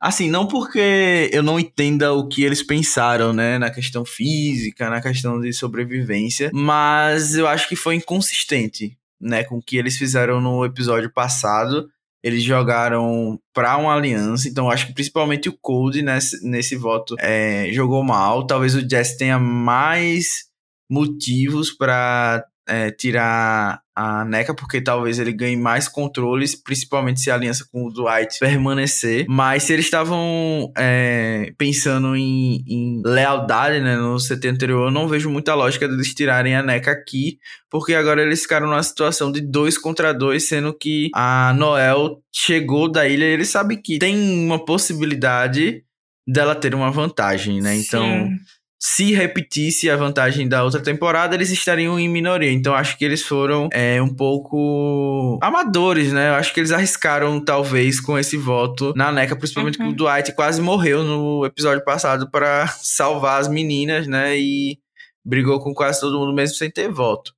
Assim, 0.00 0.30
não 0.30 0.46
porque 0.46 1.28
eu 1.32 1.42
não 1.42 1.58
entenda 1.58 2.12
o 2.12 2.28
que 2.28 2.44
eles 2.44 2.62
pensaram, 2.62 3.32
né, 3.32 3.58
na 3.58 3.68
questão 3.68 4.04
física, 4.04 4.88
na 4.88 5.00
questão 5.00 5.40
de 5.40 5.52
sobrevivência, 5.52 6.50
mas 6.54 7.34
eu 7.34 7.48
acho 7.48 7.68
que 7.68 7.74
foi 7.74 7.96
inconsistente, 7.96 8.96
né, 9.20 9.42
com 9.42 9.56
o 9.56 9.62
que 9.62 9.76
eles 9.76 9.96
fizeram 9.96 10.40
no 10.40 10.64
episódio 10.64 11.12
passado 11.12 11.88
eles 12.26 12.42
jogaram 12.42 13.38
para 13.54 13.76
uma 13.76 13.94
aliança, 13.94 14.48
então 14.48 14.68
acho 14.68 14.88
que 14.88 14.92
principalmente 14.92 15.48
o 15.48 15.56
Cold 15.62 16.02
nesse, 16.02 16.44
nesse 16.44 16.74
voto 16.74 17.14
é, 17.20 17.68
jogou 17.72 18.02
mal. 18.02 18.44
Talvez 18.44 18.74
o 18.74 18.80
Jess 18.80 19.16
tenha 19.16 19.38
mais 19.38 20.46
motivos 20.90 21.70
para 21.70 22.44
é, 22.66 22.90
tirar 22.90 23.80
a 23.94 24.24
NECA, 24.26 24.54
porque 24.54 24.80
talvez 24.80 25.18
ele 25.18 25.32
ganhe 25.32 25.56
mais 25.56 25.88
controles, 25.88 26.54
principalmente 26.54 27.20
se 27.20 27.30
a 27.30 27.34
aliança 27.34 27.66
com 27.72 27.86
o 27.86 27.90
Dwight 27.90 28.38
permanecer. 28.38 29.24
Mas 29.28 29.62
se 29.62 29.72
eles 29.72 29.86
estavam 29.86 30.70
é, 30.76 31.52
pensando 31.56 32.14
em, 32.14 32.62
em, 32.66 33.02
lealdade 33.04 33.80
né, 33.80 33.96
no 33.96 34.18
CT 34.18 34.48
anterior, 34.48 34.88
eu 34.88 34.90
não 34.90 35.08
vejo 35.08 35.30
muita 35.30 35.54
lógica 35.54 35.88
deles 35.88 36.12
tirarem 36.12 36.54
a 36.54 36.62
NECA 36.62 36.90
aqui, 36.90 37.38
porque 37.70 37.94
agora 37.94 38.22
eles 38.22 38.42
ficaram 38.42 38.66
numa 38.66 38.82
situação 38.82 39.32
de 39.32 39.40
dois 39.40 39.78
contra 39.78 40.12
dois, 40.12 40.46
sendo 40.46 40.76
que 40.76 41.08
a 41.14 41.54
Noel 41.56 42.20
chegou 42.30 42.90
da 42.90 43.08
ilha 43.08 43.24
e 43.24 43.32
ele 43.32 43.46
sabe 43.46 43.78
que 43.78 43.98
tem 43.98 44.44
uma 44.44 44.62
possibilidade 44.62 45.82
dela 46.28 46.54
ter 46.54 46.74
uma 46.74 46.90
vantagem, 46.90 47.62
né? 47.62 47.76
Então. 47.76 48.04
Sim 48.04 48.36
se 48.78 49.12
repetisse 49.12 49.88
a 49.88 49.96
vantagem 49.96 50.48
da 50.48 50.62
outra 50.62 50.82
temporada, 50.82 51.34
eles 51.34 51.50
estariam 51.50 51.98
em 51.98 52.08
minoria. 52.08 52.52
Então 52.52 52.74
acho 52.74 52.96
que 52.98 53.04
eles 53.04 53.22
foram 53.22 53.68
é, 53.72 54.00
um 54.02 54.14
pouco 54.14 55.38
amadores, 55.42 56.12
né? 56.12 56.30
Eu 56.30 56.34
acho 56.34 56.52
que 56.52 56.60
eles 56.60 56.72
arriscaram, 56.72 57.42
talvez, 57.42 58.00
com 58.00 58.18
esse 58.18 58.36
voto 58.36 58.92
na 58.94 59.10
NECA, 59.10 59.36
principalmente 59.36 59.80
uhum. 59.80 59.88
que 59.88 59.92
o 59.92 59.96
Dwight 59.96 60.32
quase 60.34 60.60
morreu 60.60 61.02
no 61.02 61.44
episódio 61.46 61.84
passado 61.84 62.30
para 62.30 62.66
salvar 62.82 63.40
as 63.40 63.48
meninas, 63.48 64.06
né? 64.06 64.38
E 64.38 64.78
brigou 65.24 65.58
com 65.58 65.74
quase 65.74 66.00
todo 66.00 66.18
mundo 66.18 66.32
mesmo 66.32 66.56
sem 66.56 66.70
ter 66.70 66.88
voto. 66.88 67.32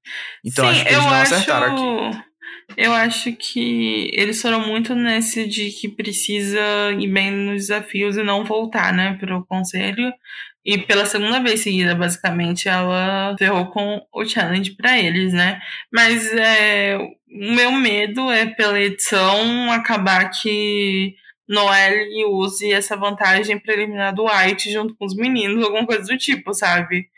Então 0.45 0.65
Sim, 0.65 0.71
acho 0.73 0.85
que 0.85 0.93
eles 0.93 1.05
não 1.05 1.15
acho... 1.15 1.35
acertaram 1.35 1.73
aqui. 1.73 2.19
Eu 2.77 2.93
acho 2.93 3.33
que 3.33 4.11
eles 4.15 4.41
foram 4.41 4.67
muito 4.67 4.95
nesse 4.95 5.47
de 5.47 5.71
que 5.71 5.89
precisa 5.89 6.61
ir 6.99 7.09
bem 7.09 7.31
nos 7.31 7.63
desafios 7.63 8.17
e 8.17 8.23
não 8.23 8.45
voltar, 8.45 8.93
né, 8.93 9.17
para 9.19 9.37
o 9.37 9.45
conselho. 9.45 10.13
E 10.65 10.77
pela 10.77 11.07
segunda 11.07 11.41
vez 11.43 11.61
seguida, 11.61 11.95
basicamente, 11.95 12.69
ela 12.69 13.35
ferrou 13.39 13.67
com 13.71 14.07
o 14.13 14.25
challenge 14.25 14.73
para 14.77 14.99
eles, 14.99 15.33
né? 15.33 15.61
Mas 15.91 16.31
é, 16.35 16.99
o 16.99 17.55
meu 17.55 17.73
medo 17.73 18.31
é 18.31 18.47
pela 18.47 18.79
edição 18.79 19.73
acabar 19.73 20.29
que 20.31 21.17
Noelle 21.49 22.25
use 22.27 22.71
essa 22.71 22.97
vantagem 22.97 23.59
para 23.59 23.73
eliminar 23.73 24.15
White 24.15 24.71
junto 24.71 24.95
com 24.95 25.07
os 25.07 25.17
meninos, 25.17 25.65
alguma 25.65 25.87
coisa 25.87 26.05
do 26.05 26.19
tipo, 26.19 26.53
sabe? 26.53 27.09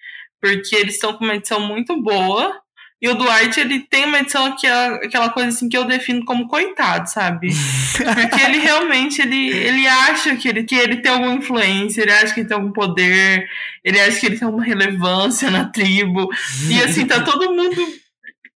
Porque 0.41 0.77
eles 0.77 0.95
estão 0.95 1.15
com 1.15 1.25
uma 1.25 1.35
edição 1.35 1.61
muito 1.61 2.01
boa 2.01 2.61
e 3.03 3.09
o 3.09 3.15
Dwight, 3.15 3.59
ele 3.59 3.81
tem 3.81 4.05
uma 4.05 4.19
edição 4.19 4.55
que 4.55 4.67
é 4.67 4.87
aquela 5.07 5.31
coisa 5.31 5.49
assim 5.49 5.71
que 5.71 5.77
eu 5.77 5.87
defino 5.87 6.23
como 6.23 6.47
coitado, 6.47 7.09
sabe? 7.09 7.49
Porque 7.97 8.43
ele 8.43 8.59
realmente, 8.61 9.23
ele, 9.23 9.49
ele 9.49 9.87
acha 9.87 10.37
que 10.37 10.47
ele, 10.47 10.65
que 10.65 10.75
ele 10.75 10.99
tem 10.99 11.11
alguma 11.11 11.33
influência, 11.33 12.03
ele 12.03 12.13
acha 12.13 12.35
que 12.35 12.41
ele 12.41 12.49
tem 12.49 12.57
algum 12.57 12.73
poder, 12.73 13.49
ele 13.83 13.99
acha 13.99 14.21
que 14.21 14.27
ele 14.27 14.39
tem 14.39 14.45
alguma 14.45 14.65
relevância 14.65 15.51
na 15.51 15.65
tribo. 15.65 16.29
E 16.69 16.79
assim, 16.83 17.07
tá 17.07 17.23
todo 17.23 17.55
mundo 17.55 17.87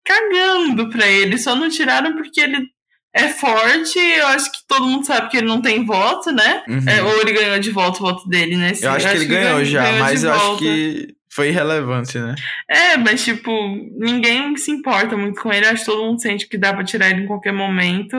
cagando 0.03 0.91
pra 0.91 1.07
ele. 1.07 1.39
Só 1.39 1.55
não 1.55 1.67
tiraram 1.67 2.13
porque 2.15 2.39
ele 2.39 2.67
é 3.15 3.29
forte. 3.29 3.97
Eu 3.97 4.27
acho 4.27 4.51
que 4.51 4.59
todo 4.67 4.85
mundo 4.85 5.07
sabe 5.07 5.29
que 5.29 5.37
ele 5.37 5.47
não 5.47 5.59
tem 5.59 5.83
voto, 5.83 6.31
né? 6.31 6.61
Uhum. 6.67 6.83
É, 6.87 7.01
ou 7.01 7.19
ele 7.19 7.33
ganhou 7.33 7.57
de 7.57 7.71
volta 7.71 7.97
o 7.97 8.01
voto 8.01 8.29
dele, 8.29 8.55
né? 8.55 8.73
eu 8.79 8.91
acho 8.91 9.09
que 9.09 9.15
ele 9.15 9.25
ganhou, 9.25 9.53
ganhou 9.53 9.65
já, 9.65 9.91
mas 9.93 10.23
eu 10.23 10.31
volta. 10.31 10.51
acho 10.51 10.59
que 10.59 11.14
foi 11.35 11.49
irrelevante, 11.49 12.17
né? 12.17 12.33
É, 12.69 12.97
mas 12.97 13.23
tipo, 13.25 13.51
ninguém 13.97 14.55
se 14.55 14.71
importa 14.71 15.17
muito 15.17 15.41
com 15.41 15.51
ele. 15.51 15.65
Acho 15.65 15.83
que 15.83 15.91
todo 15.91 16.03
mundo 16.03 16.21
sente 16.21 16.47
que 16.47 16.57
dá 16.57 16.73
pra 16.73 16.85
tirar 16.85 17.09
ele 17.09 17.23
em 17.23 17.27
qualquer 17.27 17.51
momento. 17.51 18.15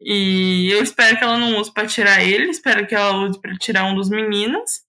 E 0.00 0.68
eu 0.72 0.82
espero 0.82 1.16
que 1.16 1.22
ela 1.22 1.38
não 1.38 1.58
use 1.58 1.72
pra 1.72 1.86
tirar 1.86 2.20
ele, 2.22 2.50
espero 2.50 2.84
que 2.86 2.94
ela 2.94 3.24
use 3.24 3.40
pra 3.40 3.54
tirar 3.54 3.84
um 3.84 3.94
dos 3.94 4.10
meninos. 4.10 4.82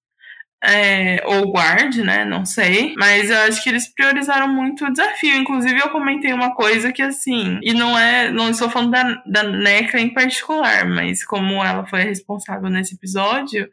É, 0.64 1.22
ou 1.26 1.52
guard, 1.52 1.96
né? 1.98 2.24
Não 2.24 2.46
sei. 2.46 2.94
Mas 2.98 3.30
eu 3.30 3.38
acho 3.40 3.62
que 3.62 3.70
eles 3.70 3.94
priorizaram 3.94 4.48
muito 4.48 4.86
o 4.86 4.92
desafio. 4.92 5.36
Inclusive, 5.36 5.78
eu 5.78 5.90
comentei 5.90 6.32
uma 6.32 6.56
coisa 6.56 6.92
que, 6.94 7.02
assim, 7.02 7.60
e 7.62 7.74
não 7.74 7.98
é. 8.00 8.32
Não 8.32 8.50
estou 8.50 8.70
falando 8.70 8.92
da, 8.92 9.22
da 9.26 9.44
NECA 9.44 10.00
em 10.00 10.14
particular, 10.14 10.88
mas 10.88 11.26
como 11.26 11.64
ela 11.64 11.86
foi 11.86 12.04
responsável 12.04 12.70
nesse 12.70 12.96
episódio, 12.96 13.70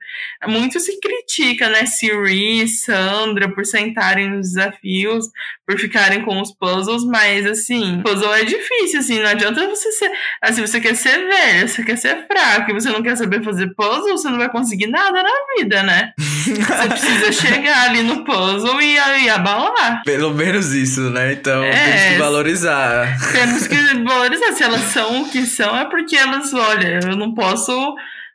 muito 0.49 0.81
se 0.81 0.99
critica, 1.01 1.69
né? 1.69 1.87
Siri, 1.87 2.67
Sandra, 2.67 3.53
por 3.55 3.65
sentarem 3.65 4.31
nos 4.31 4.49
desafios, 4.55 5.27
por 5.65 5.79
ficarem 5.79 6.23
com 6.23 6.41
os 6.41 6.53
puzzles, 6.53 7.05
mas 7.05 7.47
assim, 7.47 8.03
puzzle 8.03 8.35
é 8.35 8.45
difícil, 8.45 8.99
assim, 8.99 9.21
não 9.21 9.29
adianta 9.29 9.65
você 9.69 9.93
ser. 9.93 10.11
Assim, 10.43 10.61
você 10.61 10.81
quer 10.81 10.97
ser 10.97 11.19
velho, 11.19 11.69
você 11.69 11.85
quer 11.85 11.97
ser 11.97 12.27
fraco 12.27 12.71
e 12.71 12.75
você 12.75 12.91
não 12.91 13.03
quer 13.03 13.17
saber 13.17 13.45
fazer 13.45 13.73
puzzle, 13.77 14.19
você 14.19 14.29
não 14.29 14.39
vai 14.39 14.51
conseguir 14.51 14.89
nada 14.89 15.23
na 15.23 15.31
vida, 15.57 15.83
né? 15.85 16.13
Você 16.41 16.89
precisa 16.89 17.33
chegar 17.33 17.89
ali 17.89 18.03
no 18.03 18.25
puzzle 18.25 18.81
e, 18.81 18.95
e 18.95 19.29
abalar. 19.29 20.03
Pelo 20.05 20.35
menos 20.35 20.73
isso, 20.73 21.11
né? 21.11 21.33
Então 21.33 21.63
é, 21.63 21.71
temos 21.71 22.13
que 22.13 22.19
valorizar. 22.19 23.33
Temos 23.33 23.67
que 23.67 24.05
valorizar. 24.05 24.53
Se 24.53 24.63
elas 24.63 24.83
são 24.83 25.23
o 25.23 25.31
que 25.31 25.47
são, 25.47 25.77
é 25.77 25.85
porque 25.85 26.17
elas, 26.17 26.53
olha, 26.53 27.01
eu 27.03 27.17
não 27.17 27.35
posso 27.35 27.95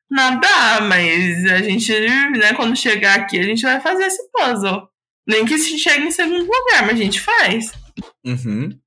nadar, 0.09 0.81
mas 0.83 1.45
a 1.45 1.57
gente, 1.59 1.91
né, 2.37 2.53
quando 2.53 2.75
chegar 2.75 3.15
aqui, 3.15 3.39
a 3.39 3.43
gente 3.43 3.63
vai 3.63 3.79
fazer 3.79 4.05
esse 4.05 4.21
puzzle. 4.31 4.87
Nem 5.27 5.45
que 5.45 5.57
se 5.57 5.77
chegue 5.79 6.05
em 6.05 6.11
segundo 6.11 6.41
lugar, 6.43 6.85
mas 6.85 6.91
a 6.91 7.03
gente 7.03 7.19
faz. 7.19 7.71
Uhum. 8.23 8.77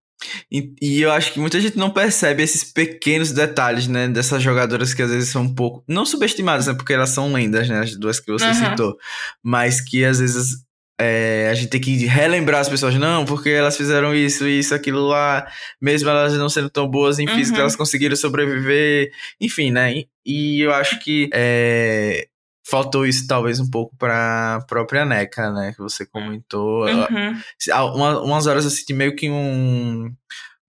E, 0.50 0.74
e, 0.81 1.00
eu 1.00 1.12
acho 1.12 1.33
que 1.33 1.40
muita 1.40 1.61
gente 1.61 1.76
não 1.76 1.90
percebe 1.90 2.42
esses 2.42 2.64
pequenos 2.64 3.33
detalhes, 3.33 3.87
né? 3.87 4.09
Dessas 4.09 4.42
jogadoras 4.42 4.92
que 4.92 5.02
às 5.02 5.11
vezes 5.11 5.31
são 5.31 5.42
um 5.42 5.54
pouco. 5.54 5.85
Não 5.87 6.04
subestimadas, 6.04 6.66
né? 6.66 6.74
Porque 6.74 6.92
elas 6.92 7.11
são 7.11 7.33
lendas, 7.33 7.68
né? 7.68 7.81
As 7.81 7.96
duas 7.96 8.18
que 8.18 8.31
você 8.31 8.46
uhum. 8.46 8.54
citou. 8.54 8.96
Mas 9.42 9.81
que 9.81 10.04
às 10.04 10.18
vezes 10.18 10.64
é, 11.00 11.48
a 11.50 11.54
gente 11.54 11.68
tem 11.68 11.81
que 11.81 12.07
relembrar 12.07 12.61
as 12.61 12.68
pessoas, 12.68 12.94
não, 12.96 13.24
porque 13.24 13.50
elas 13.50 13.76
fizeram 13.76 14.12
isso, 14.12 14.48
isso, 14.48 14.74
aquilo 14.74 15.07
lá, 15.07 15.46
mesmo 15.81 16.11
elas 16.11 16.35
não 16.35 16.48
sendo 16.48 16.68
tão 16.68 16.88
boas 16.88 17.20
em 17.20 17.28
uhum. 17.28 17.37
física, 17.37 17.61
elas 17.61 17.76
conseguiram 17.76 18.16
sobreviver, 18.16 19.12
enfim, 19.40 19.70
né? 19.70 19.94
E, 19.94 20.09
e 20.26 20.61
eu 20.61 20.72
acho 20.72 20.98
que 20.98 21.31
é, 21.33 22.26
faltou 22.68 23.07
isso 23.07 23.26
talvez 23.26 23.59
um 23.61 23.70
pouco 23.70 23.96
pra 23.96 24.61
própria 24.68 25.04
NECA, 25.04 25.50
né? 25.50 25.72
Que 25.72 25.78
você 25.78 26.07
comentou. 26.07 26.87
Uhum. 26.87 27.40
Uma, 27.94 28.20
umas 28.20 28.46
horas 28.46 28.64
eu 28.64 28.70
senti 28.70 28.92
meio 28.92 29.16
que 29.16 29.31
um. 29.31 30.11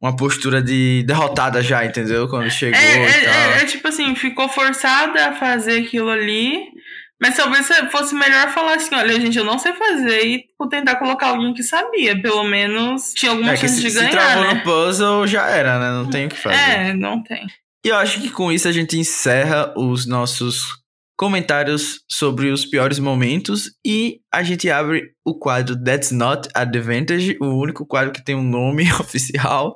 Uma 0.01 0.15
postura 0.15 0.62
de 0.62 1.03
derrotada 1.05 1.62
já, 1.62 1.83
entendeu? 1.83 2.29
Quando 2.29 2.49
chegou 2.49 2.79
é, 2.79 2.95
e 2.95 3.05
é, 3.05 3.23
tal. 3.25 3.33
É, 3.33 3.62
é, 3.62 3.65
tipo 3.65 3.85
assim, 3.85 4.15
ficou 4.15 4.47
forçada 4.47 5.27
a 5.27 5.35
fazer 5.35 5.81
aquilo 5.81 6.09
ali. 6.09 6.57
Mas 7.21 7.35
talvez 7.35 7.67
fosse 7.91 8.15
melhor 8.15 8.47
falar 8.47 8.75
assim, 8.75 8.95
olha, 8.95 9.19
gente, 9.19 9.38
eu 9.38 9.43
não 9.43 9.59
sei 9.59 9.73
fazer 9.73 10.25
e 10.25 10.45
tentar 10.69 10.95
colocar 10.95 11.27
alguém 11.27 11.53
que 11.53 11.62
sabia. 11.62 12.19
Pelo 12.21 12.45
menos 12.45 13.12
tinha 13.13 13.33
alguma 13.33 13.51
é 13.51 13.57
chance 13.57 13.75
se, 13.75 13.81
de 13.81 13.91
ganhar. 13.91 14.09
Se 14.09 14.15
travou 14.15 14.43
né? 14.45 14.53
no 14.53 14.63
puzzle, 14.63 15.27
já 15.27 15.49
era, 15.49 15.77
né? 15.77 15.91
Não 15.91 16.09
tem 16.09 16.27
o 16.27 16.29
que 16.29 16.38
fazer. 16.38 16.55
É, 16.55 16.93
não 16.93 17.21
tem. 17.21 17.45
E 17.85 17.89
eu 17.89 17.97
acho 17.97 18.21
que 18.21 18.29
com 18.29 18.49
isso 18.49 18.69
a 18.69 18.71
gente 18.71 18.97
encerra 18.97 19.73
os 19.77 20.05
nossos 20.05 20.78
comentários 21.19 22.01
sobre 22.10 22.47
os 22.47 22.65
piores 22.65 22.97
momentos 22.97 23.71
e 23.86 24.21
a 24.32 24.41
gente 24.41 24.69
abre 24.69 25.12
o 25.25 25.38
quadro 25.38 25.75
That's 25.84 26.12
Not 26.12 26.47
Advantage, 26.55 27.36
o 27.41 27.62
único 27.62 27.86
quadro 27.86 28.13
que 28.13 28.23
tem 28.23 28.36
um 28.36 28.41
nome 28.41 28.89
oficial 28.97 29.75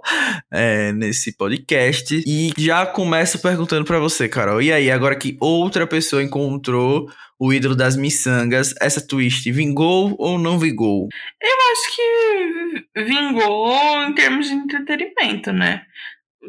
é, 0.49 0.93
nesse 0.93 1.36
podcast. 1.36 2.23
E 2.25 2.53
já 2.58 2.86
começo 2.86 3.41
perguntando 3.41 3.84
para 3.84 3.99
você, 3.99 4.29
Carol. 4.29 4.62
E 4.62 4.71
aí, 4.71 4.89
agora 4.89 5.17
que 5.17 5.36
outra 5.41 5.86
pessoa 5.86 6.23
encontrou 6.23 7.10
o 7.38 7.51
ídolo 7.51 7.75
das 7.75 7.97
miçangas, 7.97 8.73
essa 8.79 9.06
twist 9.06 9.51
vingou 9.51 10.15
ou 10.17 10.39
não 10.39 10.58
vingou? 10.58 11.10
Eu 11.41 11.58
acho 11.73 11.93
que 11.93 13.03
vingou 13.03 14.01
em 14.06 14.15
termos 14.15 14.47
de 14.47 14.53
entretenimento, 14.53 15.51
né? 15.51 15.82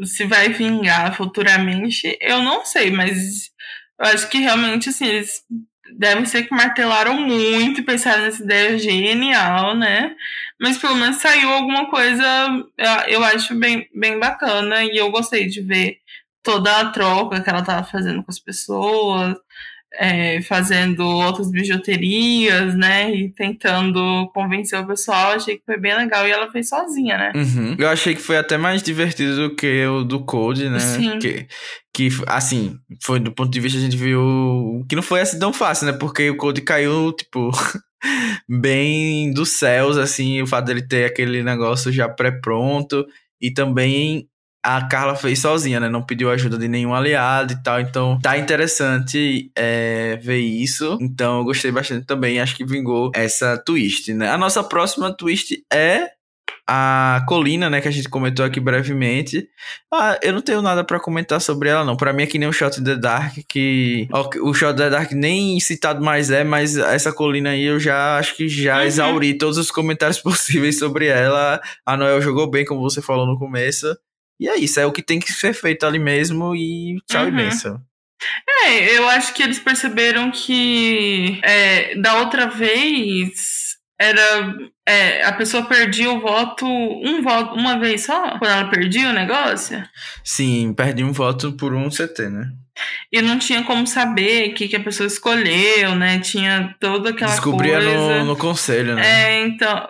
Se 0.04 0.24
vai 0.24 0.50
vingar 0.50 1.16
futuramente, 1.16 2.16
eu 2.20 2.42
não 2.42 2.64
sei, 2.64 2.92
mas 2.92 3.52
eu 4.00 4.07
acho 4.07 4.28
que 4.28 4.38
realmente, 4.38 4.88
assim, 4.88 5.07
eles 5.07 5.42
devem 5.96 6.24
ser 6.24 6.44
que 6.44 6.54
martelaram 6.54 7.14
muito 7.20 7.80
e 7.80 7.85
pensaram 7.85 8.22
nessa 8.22 8.42
ideia 8.42 8.78
genial, 8.78 9.76
né? 9.76 10.16
Mas 10.61 10.78
pelo 10.78 10.96
menos 10.96 11.16
saiu 11.16 11.50
alguma 11.50 11.88
coisa, 11.88 12.24
eu 13.07 13.22
acho 13.24 13.54
bem, 13.54 13.88
bem 13.94 14.18
bacana 14.18 14.83
e 14.85 14.96
eu 14.96 15.11
gostei 15.11 15.46
de 15.46 15.61
ver 15.61 15.98
toda 16.42 16.80
a 16.80 16.90
troca 16.90 17.40
que 17.40 17.48
ela 17.48 17.62
tava 17.62 17.85
fazendo 17.87 18.22
com 18.22 18.30
as 18.30 18.38
pessoas 18.38 19.37
é, 19.98 20.40
fazendo 20.42 21.04
outras 21.04 21.50
bijuterias, 21.50 22.74
né? 22.74 23.14
E 23.14 23.30
tentando 23.30 24.30
convencer 24.35 24.78
o 24.78 24.87
pessoal. 24.87 25.33
Achei 25.33 25.57
que 25.57 25.64
foi 25.64 25.78
bem 25.78 25.96
legal. 25.96 26.26
E 26.26 26.30
ela 26.30 26.50
fez 26.50 26.68
sozinha, 26.68 27.16
né? 27.16 27.33
Uhum. 27.35 27.76
Eu 27.78 27.88
achei 27.88 28.14
que 28.14 28.20
foi 28.20 28.37
até 28.37 28.57
mais 28.57 28.83
divertido 28.83 29.48
do 29.48 29.54
que 29.54 29.87
o 29.87 30.04
do 30.04 30.24
Code, 30.24 30.68
né? 30.68 30.78
Sim. 30.78 31.18
Que, 31.18 31.46
que, 31.92 32.09
assim, 32.26 32.78
foi 33.02 33.20
do 33.20 33.33
ponto 33.33 33.50
de 33.50 33.61
vista 33.61 33.78
a 33.78 33.83
gente 33.83 33.96
viu 33.96 34.85
que 34.88 34.96
não 34.96 35.02
foi 35.02 35.20
assim 35.20 35.38
tão 35.38 35.52
fácil, 35.52 35.87
né? 35.87 35.92
Porque 35.92 36.30
o 36.30 36.37
Code 36.37 36.61
caiu, 36.61 37.12
tipo. 37.12 37.50
bem 38.46 39.33
dos 39.33 39.52
céus, 39.52 39.96
assim, 39.96 40.42
o 40.42 40.46
fato 40.46 40.66
dele 40.66 40.87
ter 40.87 41.07
aquele 41.07 41.42
negócio 41.42 41.90
já 41.90 42.07
pré-pronto 42.07 43.07
e 43.40 43.50
também 43.50 44.28
a 44.64 44.81
Carla 44.88 45.14
fez 45.14 45.40
sozinha, 45.40 45.79
né? 45.79 45.90
Não 45.90 46.03
pediu 46.03 46.31
ajuda 46.31 46.57
de 46.57 46.66
nenhum 46.66 46.94
aliado 46.94 47.53
e 47.53 47.62
tal. 47.62 47.81
Então 47.81 48.18
tá 48.18 48.38
interessante 48.38 49.50
é, 49.55 50.16
ver 50.22 50.38
isso. 50.38 50.96
Então 51.03 51.38
eu 51.38 51.44
gostei 51.44 51.70
bastante 51.70 52.07
também. 52.07 52.40
Acho 52.40 52.57
que 52.57 52.64
vingou 52.64 53.12
essa 53.14 53.59
twist, 53.59 54.14
né? 54.14 54.31
A 54.31 54.38
nossa 54.38 54.64
próxima 54.64 55.14
twist 55.14 55.62
é 55.70 56.09
a 56.66 57.22
colina, 57.29 57.68
né, 57.68 57.79
que 57.79 57.88
a 57.88 57.90
gente 57.90 58.09
comentou 58.09 58.42
aqui 58.42 58.59
brevemente. 58.59 59.46
Ah, 59.92 60.18
eu 60.22 60.33
não 60.33 60.40
tenho 60.40 60.62
nada 60.62 60.83
para 60.83 60.98
comentar 60.98 61.38
sobre 61.40 61.68
ela, 61.68 61.85
não. 61.85 61.94
Para 61.94 62.12
mim 62.12 62.22
é 62.22 62.27
que 62.27 62.38
nem 62.38 62.48
o 62.48 62.53
Shot 62.53 62.83
the 62.83 62.96
Dark, 62.96 63.35
que 63.46 64.09
o 64.40 64.55
Shot 64.55 64.74
the 64.74 64.88
Dark 64.88 65.12
nem 65.12 65.61
citado 65.61 66.03
mais 66.03 66.31
é, 66.31 66.42
mas 66.42 66.77
essa 66.79 67.12
colina 67.12 67.50
aí 67.50 67.64
eu 67.64 67.79
já 67.79 68.16
acho 68.16 68.35
que 68.35 68.48
já 68.48 68.79
uhum. 68.79 68.85
exauri 68.85 69.37
todos 69.37 69.59
os 69.59 69.70
comentários 69.70 70.20
possíveis 70.22 70.79
sobre 70.79 71.07
ela. 71.07 71.61
A 71.85 71.96
Noel 71.98 72.22
jogou 72.22 72.50
bem, 72.50 72.64
como 72.64 72.81
você 72.81 73.03
falou 73.03 73.27
no 73.27 73.38
começo. 73.38 73.94
E 74.38 74.49
é 74.49 74.57
isso, 74.57 74.81
é 74.81 74.87
o 74.87 74.92
que 74.92 75.03
tem 75.03 75.20
que 75.20 75.33
ser 75.33 75.55
feito 75.55 75.87
ali 75.87 75.99
mesmo 75.99 76.55
e 76.55 76.97
tchau 77.09 77.23
uhum. 77.23 77.29
e 77.29 77.33
benção. 77.33 77.81
É, 78.64 78.97
eu 78.97 79.09
acho 79.09 79.35
que 79.35 79.42
eles 79.42 79.59
perceberam 79.59 80.31
que 80.31 81.40
é, 81.42 81.94
da 81.97 82.18
outra 82.20 82.47
vez 82.47 83.75
era 84.01 84.55
é, 84.87 85.25
a 85.25 85.33
pessoa 85.33 85.64
perdia 85.64 86.11
o 86.11 86.20
voto 86.20 86.66
um 86.66 87.23
voto 87.23 87.55
uma 87.55 87.79
vez 87.79 88.05
só 88.05 88.38
quando 88.38 88.51
ela 88.51 88.68
perdia 88.68 89.11
o 89.11 89.12
negócio. 89.12 89.83
Sim, 90.23 90.73
perdi 90.75 91.05
um 91.05 91.12
voto 91.12 91.53
por 91.53 91.75
um 91.75 91.88
CT, 91.88 92.29
né? 92.29 92.51
E 93.12 93.23
não 93.23 93.38
tinha 93.38 93.62
como 93.62 93.87
saber 93.87 94.51
o 94.51 94.55
que, 94.55 94.66
que 94.66 94.77
a 94.77 94.83
pessoa 94.83 95.07
escolheu, 95.07 95.94
né? 95.94 96.18
Tinha 96.18 96.75
toda 96.81 97.11
aquela 97.11 97.31
Descobria 97.31 97.75
coisa. 97.75 97.88
Descobria 97.88 98.18
no, 98.20 98.25
no 98.25 98.37
conselho, 98.37 98.97
né? 98.97 99.07
É, 99.07 99.40
então 99.47 99.87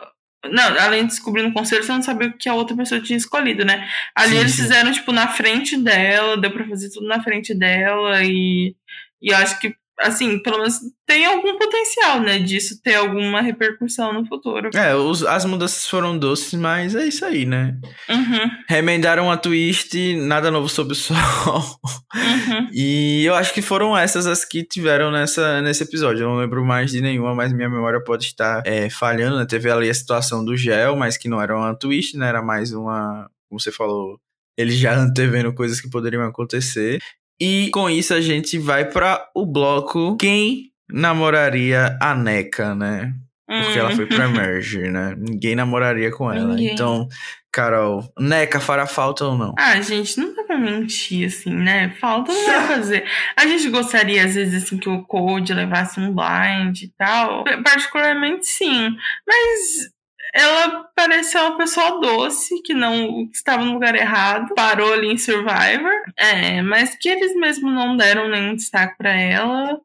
não, 0.50 0.78
além 0.80 1.02
de 1.02 1.08
descobrir 1.08 1.42
no 1.42 1.52
conselho, 1.52 1.82
você 1.82 1.92
não 1.92 2.02
sabia 2.02 2.28
o 2.28 2.32
que 2.32 2.48
a 2.48 2.54
outra 2.54 2.76
pessoa 2.76 3.00
tinha 3.00 3.16
escolhido, 3.16 3.64
né? 3.64 3.88
Ali 4.14 4.32
sim, 4.32 4.38
eles 4.38 4.52
sim. 4.52 4.62
fizeram, 4.62 4.92
tipo, 4.92 5.12
na 5.12 5.28
frente 5.28 5.76
dela, 5.76 6.36
deu 6.36 6.50
pra 6.50 6.66
fazer 6.66 6.90
tudo 6.90 7.06
na 7.06 7.22
frente 7.22 7.54
dela, 7.54 8.22
e, 8.22 8.74
e 9.20 9.28
eu 9.30 9.36
acho 9.36 9.58
que 9.58 9.74
assim, 10.00 10.38
pelo 10.38 10.58
menos 10.58 10.80
tem 11.06 11.24
algum 11.26 11.56
potencial, 11.58 12.20
né, 12.20 12.38
disso 12.38 12.80
ter 12.82 12.94
alguma 12.94 13.40
repercussão 13.40 14.12
no 14.12 14.26
futuro. 14.26 14.70
É, 14.74 14.94
os, 14.94 15.22
as 15.22 15.44
mudanças 15.44 15.86
foram 15.86 16.18
doces, 16.18 16.54
mas 16.54 16.94
é 16.94 17.06
isso 17.06 17.24
aí, 17.24 17.44
né? 17.44 17.78
Uhum. 18.08 18.50
Remendaram 18.68 19.30
a 19.30 19.36
twist, 19.36 20.16
nada 20.16 20.50
novo 20.50 20.68
sob 20.68 20.92
o 20.92 20.94
sol. 20.96 21.78
Uhum. 22.14 22.68
E 22.72 23.24
eu 23.24 23.34
acho 23.34 23.52
que 23.52 23.62
foram 23.62 23.96
essas 23.96 24.26
as 24.26 24.44
que 24.44 24.64
tiveram 24.64 25.10
nessa, 25.10 25.60
nesse 25.60 25.82
episódio. 25.82 26.22
Eu 26.22 26.28
não 26.28 26.36
lembro 26.36 26.64
mais 26.64 26.90
de 26.90 27.00
nenhuma, 27.00 27.34
mas 27.34 27.52
minha 27.52 27.68
memória 27.68 28.02
pode 28.02 28.24
estar 28.26 28.62
é, 28.66 28.88
falhando, 28.88 29.36
né? 29.36 29.46
Teve 29.46 29.70
ali 29.70 29.88
a 29.88 29.94
situação 29.94 30.44
do 30.44 30.56
gel, 30.56 30.96
mas 30.96 31.16
que 31.16 31.28
não 31.28 31.40
era 31.40 31.56
uma 31.56 31.74
twist, 31.74 32.16
né? 32.16 32.28
Era 32.28 32.42
mais 32.42 32.72
uma, 32.72 33.30
como 33.48 33.60
você 33.60 33.70
falou, 33.70 34.18
eles 34.56 34.76
já 34.76 34.96
antevendo 34.96 35.52
coisas 35.52 35.80
que 35.80 35.90
poderiam 35.90 36.24
acontecer. 36.24 37.00
E 37.40 37.70
com 37.72 37.90
isso 37.90 38.14
a 38.14 38.20
gente 38.20 38.58
vai 38.58 38.84
para 38.84 39.28
o 39.34 39.44
bloco 39.44 40.16
Quem 40.16 40.70
namoraria 40.88 41.96
a 42.00 42.14
NECA, 42.14 42.74
né? 42.74 43.14
Porque 43.46 43.78
ela 43.78 43.90
foi 43.90 44.06
pra 44.06 44.26
hum. 44.26 44.32
Merge, 44.32 44.90
né? 44.90 45.14
Ninguém 45.18 45.54
namoraria 45.54 46.10
com 46.10 46.32
ela. 46.32 46.54
Ninguém. 46.54 46.72
Então, 46.72 47.08
Carol, 47.52 48.02
NECA 48.18 48.58
fará 48.58 48.86
falta 48.86 49.26
ou 49.26 49.36
não? 49.36 49.54
Ah, 49.58 49.80
gente, 49.80 50.18
não 50.18 50.34
dá 50.34 50.42
pra 50.44 50.58
mentir, 50.58 51.26
assim, 51.26 51.54
né? 51.54 51.90
Falta 52.00 52.32
não 52.32 52.46
vai 52.46 52.66
fazer. 52.66 53.04
A 53.36 53.46
gente 53.46 53.68
gostaria, 53.68 54.24
às 54.24 54.34
vezes, 54.34 54.64
assim, 54.64 54.78
que 54.78 54.88
o 54.88 55.04
Code 55.04 55.52
levasse 55.52 56.00
um 56.00 56.14
blind 56.14 56.82
e 56.82 56.92
tal. 56.96 57.44
Particularmente, 57.62 58.46
sim. 58.46 58.96
Mas 59.26 59.93
ela 60.34 60.84
pareceu 60.96 61.40
uma 61.42 61.56
pessoa 61.56 62.00
doce, 62.00 62.60
que 62.62 62.74
não 62.74 63.28
que 63.28 63.36
estava 63.36 63.64
no 63.64 63.74
lugar 63.74 63.94
errado, 63.94 64.52
parou 64.54 64.92
ali 64.92 65.06
em 65.12 65.16
Survivor, 65.16 65.92
é, 66.16 66.60
mas 66.60 66.96
que 66.96 67.08
eles 67.08 67.36
mesmo 67.36 67.70
não 67.70 67.96
deram 67.96 68.28
nenhum 68.28 68.56
destaque 68.56 68.96
para 68.98 69.12
ela. 69.12 69.78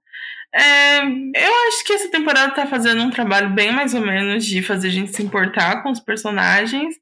É, 0.54 1.02
eu 1.04 1.68
acho 1.68 1.86
que 1.86 1.94
essa 1.94 2.10
temporada 2.10 2.56
tá 2.56 2.66
fazendo 2.66 3.04
um 3.04 3.12
trabalho 3.12 3.52
bem 3.52 3.72
mais 3.72 3.94
ou 3.94 4.02
menos 4.02 4.44
de 4.44 4.64
fazer 4.64 4.88
a 4.88 4.92
gente 4.92 5.16
se 5.16 5.22
importar 5.22 5.84
com 5.84 5.92
os 5.92 6.00
personagens. 6.00 6.96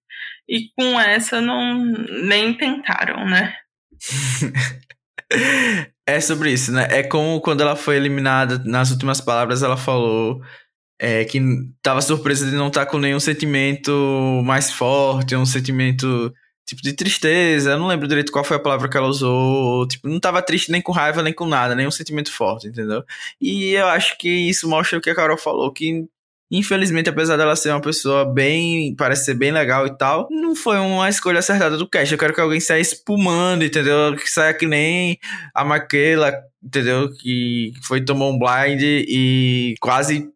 E 0.49 0.69
com 0.77 0.99
essa 0.99 1.41
não 1.41 1.85
nem 2.23 2.53
tentaram, 2.53 3.25
né? 3.25 3.53
é 6.07 6.21
sobre 6.21 6.53
isso, 6.53 6.71
né? 6.71 6.87
É 6.89 7.03
como 7.03 7.41
quando 7.41 7.61
ela 7.61 7.75
foi 7.75 7.97
eliminada, 7.97 8.61
nas 8.65 8.89
últimas 8.89 9.19
palavras, 9.19 9.61
ela 9.61 9.75
falou 9.75 10.41
é, 10.99 11.25
que 11.25 11.39
tava 11.81 12.01
surpresa 12.01 12.49
de 12.49 12.55
não 12.55 12.67
estar 12.67 12.85
tá 12.85 12.91
com 12.91 12.97
nenhum 12.97 13.19
sentimento 13.19 13.91
mais 14.43 14.71
forte, 14.71 15.35
um 15.35 15.45
sentimento 15.45 16.33
tipo 16.65 16.81
de 16.81 16.93
tristeza. 16.93 17.71
Eu 17.71 17.79
não 17.79 17.87
lembro 17.87 18.07
direito 18.07 18.31
qual 18.31 18.43
foi 18.43 18.57
a 18.57 18.59
palavra 18.59 18.89
que 18.89 18.97
ela 18.97 19.07
usou. 19.07 19.87
Tipo, 19.87 20.09
não 20.09 20.19
tava 20.19 20.41
triste 20.41 20.71
nem 20.71 20.81
com 20.81 20.91
raiva, 20.91 21.23
nem 21.23 21.33
com 21.33 21.45
nada, 21.45 21.75
nenhum 21.75 21.91
sentimento 21.91 22.31
forte, 22.31 22.67
entendeu? 22.67 23.03
E 23.39 23.73
eu 23.73 23.87
acho 23.87 24.17
que 24.17 24.29
isso 24.29 24.67
mostra 24.69 24.97
o 24.97 25.01
que 25.01 25.09
a 25.09 25.15
Carol 25.15 25.37
falou, 25.37 25.71
que 25.71 26.07
Infelizmente, 26.49 27.09
apesar 27.09 27.35
dela 27.35 27.55
ser 27.55 27.71
uma 27.71 27.81
pessoa 27.81 28.23
bem. 28.25 28.95
parece 28.95 29.25
ser 29.25 29.33
bem 29.33 29.51
legal 29.51 29.85
e 29.85 29.97
tal, 29.97 30.27
não 30.31 30.55
foi 30.55 30.77
uma 30.77 31.09
escolha 31.09 31.39
acertada 31.39 31.77
do 31.77 31.87
cast. 31.87 32.11
Eu 32.13 32.17
quero 32.17 32.33
que 32.33 32.39
alguém 32.39 32.59
saia 32.59 32.79
espumando, 32.79 33.65
entendeu? 33.65 34.15
Que 34.15 34.29
saia 34.29 34.53
que 34.53 34.65
nem 34.65 35.19
a 35.53 35.65
Maquela, 35.65 36.33
entendeu? 36.63 37.11
Que 37.13 37.73
foi 37.83 38.03
tomou 38.03 38.31
um 38.33 38.39
blind 38.39 38.81
e 38.81 39.75
quase 39.81 40.29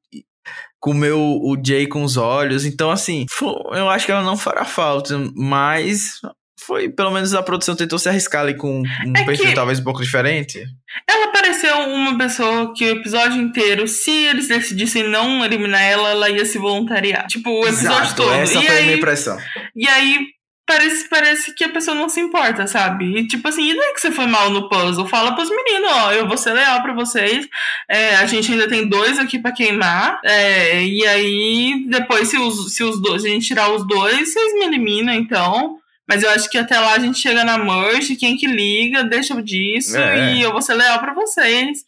comeu 0.82 1.17
o 1.20 1.56
Jay 1.63 1.88
com 1.88 2.04
os 2.04 2.17
olhos. 2.17 2.65
Então, 2.65 2.91
assim, 2.91 3.26
eu 3.72 3.88
acho 3.88 4.06
que 4.06 4.12
ela 4.12 4.24
não 4.24 4.36
fará 4.36 4.65
falta, 4.65 5.17
mas 5.36 6.20
foi, 6.65 6.89
pelo 6.89 7.12
menos 7.12 7.34
a 7.34 7.41
produção 7.41 7.76
tentou 7.76 7.98
se 7.98 8.10
arriscar 8.10 8.41
ali 8.41 8.56
com 8.56 8.82
um 8.82 9.15
é 9.15 9.24
perfil 9.24 9.54
talvez 9.54 9.80
um 9.80 9.84
pouco 9.84 10.02
diferente. 10.02 10.63
Ela 11.08 11.32
pareceu 11.32 11.76
uma 11.80 12.17
pessoa 12.17 12.74
que 12.76 12.86
o 12.86 12.98
episódio 12.98 13.39
inteiro, 13.39 13.88
se 13.88 14.12
eles 14.12 14.48
decidissem 14.48 15.08
não 15.08 15.46
eliminar 15.46 15.82
ela, 15.82 16.10
ela 16.10 16.30
ia 16.30 16.46
se 16.46 16.58
voluntariar. 16.58 17.28
Tipo, 17.28 17.50
o 17.50 17.63
episódio 17.63 18.04
Exato, 18.04 18.15
todo. 18.15 18.34
Essa 18.34 18.60
e 18.60 18.65
foi 18.65 18.76
aí, 18.76 18.82
a 18.82 18.86
minha 18.86 18.98
impressão. 18.98 19.38
E 19.76 19.88
aí, 19.88 20.20
parece, 20.65 21.10
parece 21.10 21.56
que 21.56 21.63
a 21.63 21.69
pessoa 21.69 21.95
não 21.95 22.10
se 22.10 22.19
importa, 22.19 22.67
sabe? 22.67 23.06
E 23.17 23.28
tipo 23.28 23.47
assim, 23.47 23.69
e 23.69 23.74
não 23.74 23.84
é 23.84 23.93
que 23.93 24.02
você 24.02 24.12
foi 24.12 24.26
mal 24.26 24.50
no 24.50 24.69
puzzle? 24.69 25.08
Fala 25.08 25.34
pros 25.36 25.50
meninos, 25.50 25.91
ó, 25.91 26.12
eu 26.12 26.28
vou 26.28 26.38
ser 26.38 26.54
leal 26.54 26.82
pra 26.82 26.93
vocês. 26.93 27.47
É, 27.89 28.15
a 28.15 28.26
gente 28.26 28.52
ainda 28.52 28.67
tem 28.67 28.88
dois 28.88 29.19
aqui 29.19 29.39
pra 29.39 29.52
queimar. 29.52 30.19
É, 30.24 30.84
e 30.84 31.06
aí, 31.06 31.86
depois, 31.88 32.30
se 32.30 32.38
os, 32.38 32.74
se 32.74 32.84
os 32.84 33.02
dois, 33.02 33.26
a 33.26 33.28
gente 33.28 33.47
tirar 33.47 33.71
os 33.71 33.86
dois, 33.88 34.32
vocês 34.32 34.54
me 34.54 34.65
eliminam, 34.65 35.13
então. 35.13 35.78
Mas 36.08 36.24
eu 36.24 36.30
acho 36.32 36.50
que 36.50 36.58
até 36.58 36.78
lá 36.78 36.95
a 36.95 37.00
gente 37.00 37.19
chega 37.19 37.43
na 37.45 37.58
merge, 37.58 38.17
quem 38.17 38.36
que 38.36 38.45
liga, 38.45 39.04
deixa 39.04 39.41
disso, 39.41 39.95
é. 39.95 40.34
e 40.34 40.41
eu 40.41 40.52
vou 40.52 40.62
ser 40.62 40.74
leal 40.74 41.00
pra 41.00 41.13
vocês. 41.13 41.86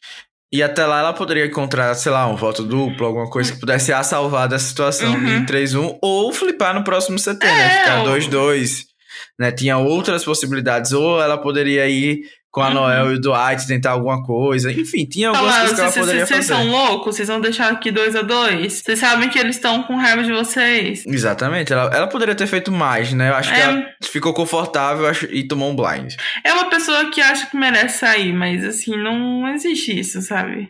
E 0.53 0.61
até 0.61 0.85
lá 0.85 0.99
ela 0.99 1.13
poderia 1.13 1.47
encontrar, 1.47 1.95
sei 1.95 2.11
lá, 2.11 2.27
um 2.27 2.35
voto 2.35 2.63
duplo, 2.63 3.07
alguma 3.07 3.27
coisa 3.27 3.51
que 3.51 3.59
pudesse 3.59 3.91
a 3.91 4.03
salvar 4.03 4.47
dessa 4.47 4.65
situação 4.65 5.11
uhum. 5.11 5.43
de 5.43 5.51
3-1, 5.51 5.97
ou 5.99 6.31
flipar 6.31 6.75
no 6.75 6.83
próximo 6.83 7.17
CT, 7.17 7.43
né? 7.43 7.51
é, 7.51 7.55
né? 7.55 7.79
Ficar 7.79 8.03
2-2. 8.05 8.83
Né? 9.39 9.51
Tinha 9.51 9.79
outras 9.79 10.23
possibilidades, 10.23 10.91
ou 10.91 11.19
ela 11.19 11.39
poderia 11.39 11.89
ir 11.89 12.21
com 12.53 12.61
a 12.61 12.67
uhum. 12.67 12.73
Noel 12.75 13.11
e 13.11 13.15
o 13.15 13.19
Dwight 13.19 13.65
tentar 13.65 13.91
alguma 13.91 14.21
coisa. 14.21 14.71
Enfim, 14.71 15.05
tinha 15.05 15.29
algumas 15.29 15.57
coisas 15.57 15.73
que 15.73 15.81
ela 15.81 15.91
poderia 15.91 16.27
fazer. 16.27 16.43
Vocês 16.43 16.45
são 16.45 16.69
loucos? 16.69 17.15
Vocês 17.15 17.27
vão 17.27 17.41
deixar 17.41 17.71
aqui 17.71 17.89
2 17.89 18.15
a 18.15 18.21
2 18.21 18.73
Vocês 18.73 18.99
sabem 18.99 19.27
que 19.27 19.39
eles 19.39 19.55
estão 19.55 19.81
com 19.81 19.95
raiva 19.95 20.23
de 20.23 20.31
vocês. 20.31 21.03
Exatamente. 21.07 21.73
Ela, 21.73 21.89
ela 21.91 22.07
poderia 22.07 22.35
ter 22.35 22.45
feito 22.45 22.71
mais, 22.71 23.11
né? 23.11 23.31
Eu 23.31 23.33
acho 23.33 23.51
é... 23.51 23.55
que 23.55 23.61
ela 23.61 23.85
ficou 24.03 24.35
confortável 24.35 25.11
e 25.31 25.47
tomou 25.47 25.71
um 25.71 25.75
blind. 25.75 26.13
É 26.43 26.53
uma 26.53 26.69
pessoa 26.69 27.09
que 27.09 27.19
acha 27.19 27.47
que 27.47 27.57
merece 27.57 27.97
sair, 27.97 28.31
mas 28.31 28.63
assim, 28.63 28.95
não 28.97 29.47
existe 29.51 29.99
isso, 29.99 30.21
sabe? 30.21 30.69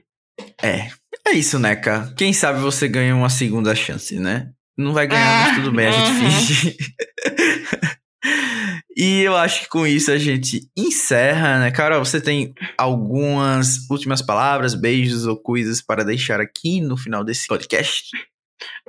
É. 0.62 0.88
É 1.28 1.34
isso, 1.34 1.60
né, 1.60 1.76
cara? 1.76 2.14
Quem 2.18 2.32
sabe 2.32 2.62
você 2.62 2.88
ganha 2.88 3.14
uma 3.14 3.30
segunda 3.30 3.76
chance, 3.76 4.18
né? 4.18 4.48
Não 4.78 4.94
vai 4.94 5.06
ganhar, 5.06 5.22
ah, 5.22 5.48
mas 5.48 5.56
tudo 5.58 5.72
bem, 5.72 5.88
a 5.88 5.92
gente 5.92 6.12
uhum. 6.12 6.32
finge. 6.32 6.78
E 8.96 9.22
eu 9.22 9.36
acho 9.36 9.62
que 9.62 9.70
com 9.70 9.88
isso 9.88 10.12
a 10.12 10.18
gente 10.18 10.70
encerra, 10.78 11.60
né? 11.60 11.72
Carol, 11.72 12.04
você 12.04 12.22
tem 12.22 12.54
algumas 12.78 13.90
últimas 13.90 14.22
palavras, 14.22 14.76
beijos 14.76 15.26
ou 15.26 15.36
coisas 15.36 15.82
para 15.82 16.04
deixar 16.04 16.40
aqui 16.40 16.80
no 16.80 16.96
final 16.96 17.24
desse 17.24 17.48
podcast? 17.48 18.12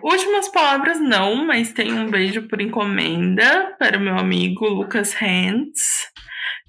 Últimas 0.03 0.49
palavras 0.49 1.01
não, 1.01 1.47
mas 1.47 1.73
tem 1.73 1.93
um 1.93 2.11
beijo 2.11 2.43
por 2.49 2.61
encomenda 2.61 3.75
para 3.79 3.99
o 3.99 4.01
meu 4.01 4.17
amigo 4.19 4.69
Lucas 4.69 5.15
Hans 5.21 6.13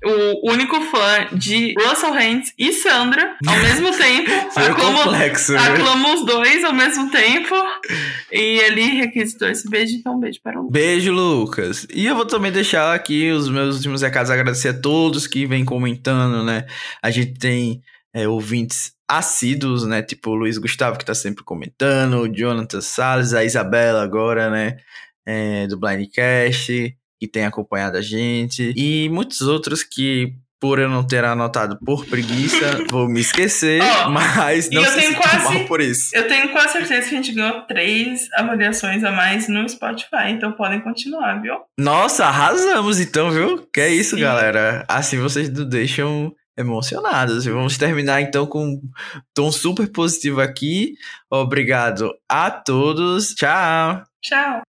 o 0.06 0.52
único 0.52 0.80
fã 0.82 1.28
de 1.34 1.74
Russell 1.80 2.14
Haynes 2.14 2.54
e 2.58 2.72
Sandra 2.72 3.36
ao 3.46 3.58
mesmo 3.58 3.92
tempo. 3.98 4.32
aclamo, 4.56 5.04
complexo, 5.04 5.54
né? 5.54 5.60
aclamo 5.60 6.14
os 6.14 6.26
dois 6.26 6.64
ao 6.64 6.74
mesmo 6.74 7.10
tempo. 7.10 7.56
E 8.32 8.60
ele 8.60 8.84
requisitou 9.02 9.50
esse 9.50 9.68
beijo, 9.68 9.96
então 9.96 10.16
um 10.16 10.20
beijo 10.20 10.40
para 10.44 10.60
o 10.60 10.64
Lucas. 10.64 10.74
Beijo, 10.74 11.12
Lucas. 11.12 11.88
E 11.92 12.06
eu 12.06 12.16
vou 12.16 12.26
também 12.26 12.52
deixar 12.52 12.94
aqui 12.94 13.32
os 13.32 13.50
meus 13.50 13.78
últimos 13.78 14.02
recados, 14.04 14.30
agradecer 14.30 14.70
a 14.70 14.80
todos 14.80 15.26
que 15.26 15.48
vêm 15.48 15.66
comentando, 15.66 16.44
né? 16.44 16.66
A 17.02 17.10
gente 17.10 17.34
tem 17.40 17.82
é, 18.14 18.28
ouvintes 18.28 18.94
assíduos, 19.08 19.86
né? 19.86 20.04
Tipo 20.04 20.32
o 20.32 20.36
Luiz 20.36 20.58
Gustavo, 20.60 21.00
que 21.00 21.06
tá 21.06 21.16
sempre 21.16 21.44
comentando, 21.44 22.20
o 22.20 22.28
Jonathan 22.28 22.82
Salles, 22.82 23.34
a 23.34 23.44
Isabela 23.44 24.04
agora, 24.04 24.52
né? 24.52 24.78
É, 25.26 25.66
do 25.66 25.80
Blindcast 25.80 26.96
que 27.26 27.32
tem 27.32 27.46
acompanhado 27.46 27.98
a 27.98 28.02
gente 28.02 28.74
e 28.76 29.10
muitos 29.10 29.42
outros 29.42 29.84
que 29.84 30.34
por 30.60 30.80
eu 30.80 30.90
não 30.90 31.06
ter 31.06 31.24
anotado 31.24 31.78
por 31.86 32.06
preguiça, 32.06 32.86
vou 32.90 33.08
me 33.08 33.20
esquecer, 33.20 33.82
oh, 33.84 34.10
mas 34.10 34.70
não 34.72 34.84
se 34.84 35.14
quase, 35.14 35.44
mal 35.44 35.66
por 35.66 35.82
isso. 35.82 36.16
Eu 36.16 36.28
tenho 36.28 36.50
quase 36.50 36.74
certeza 36.74 37.10
que 37.10 37.14
a 37.16 37.22
gente 37.22 37.34
ganhou 37.34 37.62
três 37.64 38.28
avaliações 38.34 39.04
a 39.04 39.12
mais 39.12 39.48
no 39.48 39.68
Spotify, 39.68 40.30
então 40.30 40.54
podem 40.54 40.80
continuar, 40.80 41.42
viu? 41.42 41.56
Nossa, 41.78 42.26
arrasamos 42.26 43.00
então, 43.00 43.30
viu? 43.30 43.68
Que 43.72 43.82
é 43.82 43.90
isso, 43.90 44.16
Sim. 44.16 44.22
galera. 44.22 44.86
Assim 44.88 45.20
vocês 45.20 45.50
nos 45.50 45.70
deixam 45.70 46.34
emocionados. 46.58 47.46
Vamos 47.46 47.78
terminar 47.78 48.22
então 48.22 48.48
com 48.48 48.66
um 48.66 48.82
tom 49.34 49.52
super 49.52 49.92
positivo 49.92 50.42
aqui. 50.42 50.96
Obrigado 51.30 52.12
a 52.30 52.50
todos. 52.50 53.36
Tchau. 53.36 54.04
Tchau. 54.22 54.66